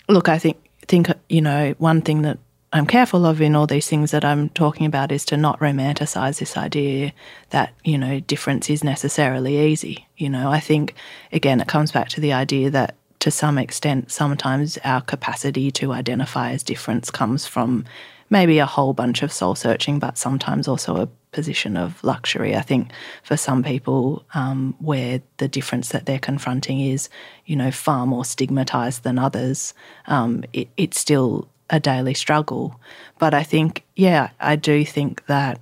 look, 0.08 0.30
I 0.30 0.38
think 0.38 0.58
think 0.88 1.08
you 1.28 1.42
know 1.42 1.74
one 1.80 2.04
thing 2.04 2.22
that 2.22 2.38
I'm 2.72 2.86
careful 2.86 3.26
of 3.26 3.42
in 3.42 3.56
all 3.56 3.66
these 3.66 3.88
things 3.88 4.12
that 4.12 4.24
I'm 4.24 4.50
talking 4.50 4.86
about 4.86 5.12
is 5.12 5.26
to 5.26 5.38
not 5.38 5.60
romanticize 5.60 6.38
this 6.38 6.56
idea 6.56 7.14
that, 7.50 7.74
you 7.84 7.98
know, 7.98 8.20
difference 8.20 8.70
is 8.70 8.84
necessarily 8.84 9.60
easy. 9.60 10.08
You 10.18 10.30
know, 10.30 10.50
I 10.50 10.60
think, 10.60 10.94
again, 11.34 11.60
it 11.60 11.68
comes 11.68 11.92
back 11.92 12.08
to 12.10 12.22
the 12.22 12.32
idea 12.32 12.70
that 12.70 12.96
to 13.20 13.30
some 13.30 13.58
extent, 13.58 14.12
sometimes 14.12 14.78
our 14.86 15.02
capacity 15.02 15.70
to 15.72 15.92
identify 15.92 16.52
as 16.52 16.64
difference 16.64 17.12
comes 17.12 17.46
from 17.46 17.86
maybe 18.32 18.58
a 18.58 18.66
whole 18.66 18.94
bunch 18.94 19.22
of 19.22 19.32
soul 19.32 19.54
searching, 19.54 20.00
but 20.00 20.18
sometimes 20.18 20.68
also 20.68 20.96
a 20.96 21.10
position 21.32 21.78
of 21.78 22.04
luxury. 22.04 22.56
I 22.56 22.62
think 22.62 22.92
for 23.24 23.38
some 23.38 23.62
people, 23.62 24.26
um, 24.34 24.74
where 24.80 25.22
the 25.38 25.48
difference 25.48 25.90
that 25.90 26.06
they're 26.06 26.18
confronting 26.18 26.80
is, 26.80 27.10
you 27.46 27.56
know, 27.56 27.70
far 27.70 28.08
more 28.08 28.26
stigmatized 28.26 29.04
than 29.04 29.20
others, 29.20 29.74
um, 30.08 30.44
it, 30.54 30.70
it's 30.78 31.00
still 31.00 31.48
a 31.70 31.80
daily 31.80 32.14
struggle. 32.14 32.80
But 33.20 33.34
I 33.34 33.44
think, 33.44 33.84
yeah, 33.96 34.30
I 34.40 34.56
do 34.56 34.84
think 34.86 35.26
that 35.28 35.60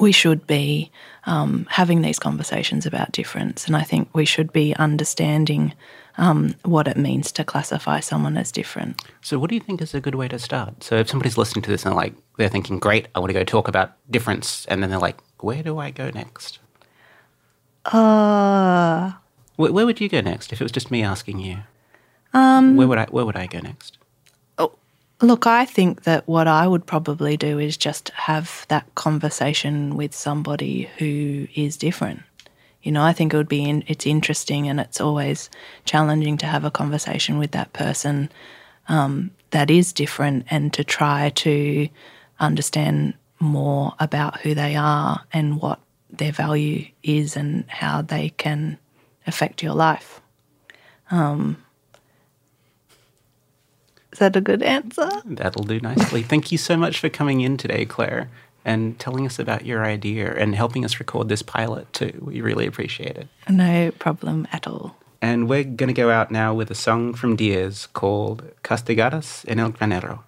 we 0.00 0.12
should 0.12 0.46
be 0.46 0.90
um, 1.24 1.66
having 1.70 2.02
these 2.02 2.18
conversations 2.18 2.86
about 2.86 3.12
difference. 3.12 3.66
And 3.66 3.76
I 3.76 3.82
think 3.82 4.08
we 4.12 4.24
should 4.24 4.52
be 4.52 4.74
understanding 4.76 5.74
um, 6.18 6.54
what 6.64 6.88
it 6.88 6.96
means 6.96 7.32
to 7.32 7.44
classify 7.44 8.00
someone 8.00 8.36
as 8.36 8.52
different. 8.52 9.02
So, 9.22 9.38
what 9.38 9.48
do 9.48 9.56
you 9.56 9.60
think 9.60 9.80
is 9.80 9.94
a 9.94 10.00
good 10.00 10.14
way 10.14 10.28
to 10.28 10.38
start? 10.38 10.82
So, 10.82 10.96
if 10.96 11.08
somebody's 11.08 11.38
listening 11.38 11.62
to 11.62 11.70
this 11.70 11.86
and 11.86 11.94
like 11.94 12.14
they're 12.36 12.48
thinking, 12.48 12.78
"Great, 12.78 13.08
I 13.14 13.20
want 13.20 13.30
to 13.30 13.34
go 13.34 13.44
talk 13.44 13.68
about 13.68 13.92
difference," 14.10 14.66
and 14.66 14.82
then 14.82 14.90
they're 14.90 14.98
like, 14.98 15.18
"Where 15.40 15.62
do 15.62 15.78
I 15.78 15.90
go 15.90 16.10
next?" 16.10 16.58
Uh, 17.86 19.12
Where, 19.56 19.72
where 19.72 19.86
would 19.86 20.00
you 20.00 20.08
go 20.08 20.20
next 20.20 20.52
if 20.52 20.60
it 20.60 20.64
was 20.64 20.72
just 20.72 20.90
me 20.90 21.02
asking 21.02 21.40
you? 21.40 21.58
Um, 22.34 22.76
where 22.76 22.86
would 22.86 22.98
I 22.98 23.06
Where 23.06 23.24
would 23.24 23.36
I 23.36 23.46
go 23.46 23.60
next? 23.60 23.98
Look, 25.22 25.46
I 25.46 25.66
think 25.66 26.02
that 26.02 26.26
what 26.26 26.48
I 26.48 26.66
would 26.66 26.84
probably 26.84 27.36
do 27.36 27.60
is 27.60 27.76
just 27.76 28.08
have 28.08 28.66
that 28.66 28.92
conversation 28.96 29.96
with 29.96 30.12
somebody 30.12 30.90
who 30.98 31.46
is 31.54 31.76
different. 31.76 32.22
You 32.82 32.90
know, 32.90 33.04
I 33.04 33.12
think 33.12 33.32
it 33.32 33.36
would 33.36 33.48
be 33.48 33.62
in, 33.62 33.84
it's 33.86 34.04
interesting 34.04 34.68
and 34.68 34.80
it's 34.80 35.00
always 35.00 35.48
challenging 35.84 36.38
to 36.38 36.46
have 36.46 36.64
a 36.64 36.72
conversation 36.72 37.38
with 37.38 37.52
that 37.52 37.72
person 37.72 38.32
um, 38.88 39.30
that 39.50 39.70
is 39.70 39.92
different 39.92 40.44
and 40.50 40.72
to 40.72 40.82
try 40.82 41.30
to 41.30 41.88
understand 42.40 43.14
more 43.38 43.94
about 44.00 44.40
who 44.40 44.56
they 44.56 44.74
are 44.74 45.22
and 45.32 45.62
what 45.62 45.78
their 46.10 46.32
value 46.32 46.84
is 47.04 47.36
and 47.36 47.64
how 47.68 48.02
they 48.02 48.30
can 48.30 48.76
affect 49.28 49.62
your 49.62 49.74
life. 49.74 50.20
Um, 51.12 51.62
is 54.12 54.18
that 54.18 54.36
a 54.36 54.40
good 54.40 54.62
answer? 54.62 55.08
That'll 55.24 55.64
do 55.64 55.80
nicely. 55.80 56.22
Thank 56.22 56.52
you 56.52 56.58
so 56.58 56.76
much 56.76 57.00
for 57.00 57.08
coming 57.08 57.40
in 57.40 57.56
today, 57.56 57.84
Claire, 57.84 58.30
and 58.64 58.98
telling 58.98 59.26
us 59.26 59.38
about 59.38 59.64
your 59.64 59.84
idea 59.84 60.32
and 60.34 60.54
helping 60.54 60.84
us 60.84 61.00
record 61.00 61.28
this 61.28 61.42
pilot 61.42 61.92
too. 61.92 62.18
We 62.20 62.40
really 62.40 62.66
appreciate 62.66 63.16
it. 63.16 63.28
No 63.48 63.90
problem 63.92 64.46
at 64.52 64.66
all. 64.66 64.96
And 65.20 65.48
we're 65.48 65.64
going 65.64 65.88
to 65.88 65.94
go 65.94 66.10
out 66.10 66.30
now 66.30 66.52
with 66.52 66.70
a 66.70 66.74
song 66.74 67.14
from 67.14 67.36
Diaz 67.36 67.88
called 67.92 68.42
Castigadas 68.64 69.44
en 69.48 69.60
el 69.60 69.70
Granero. 69.70 70.20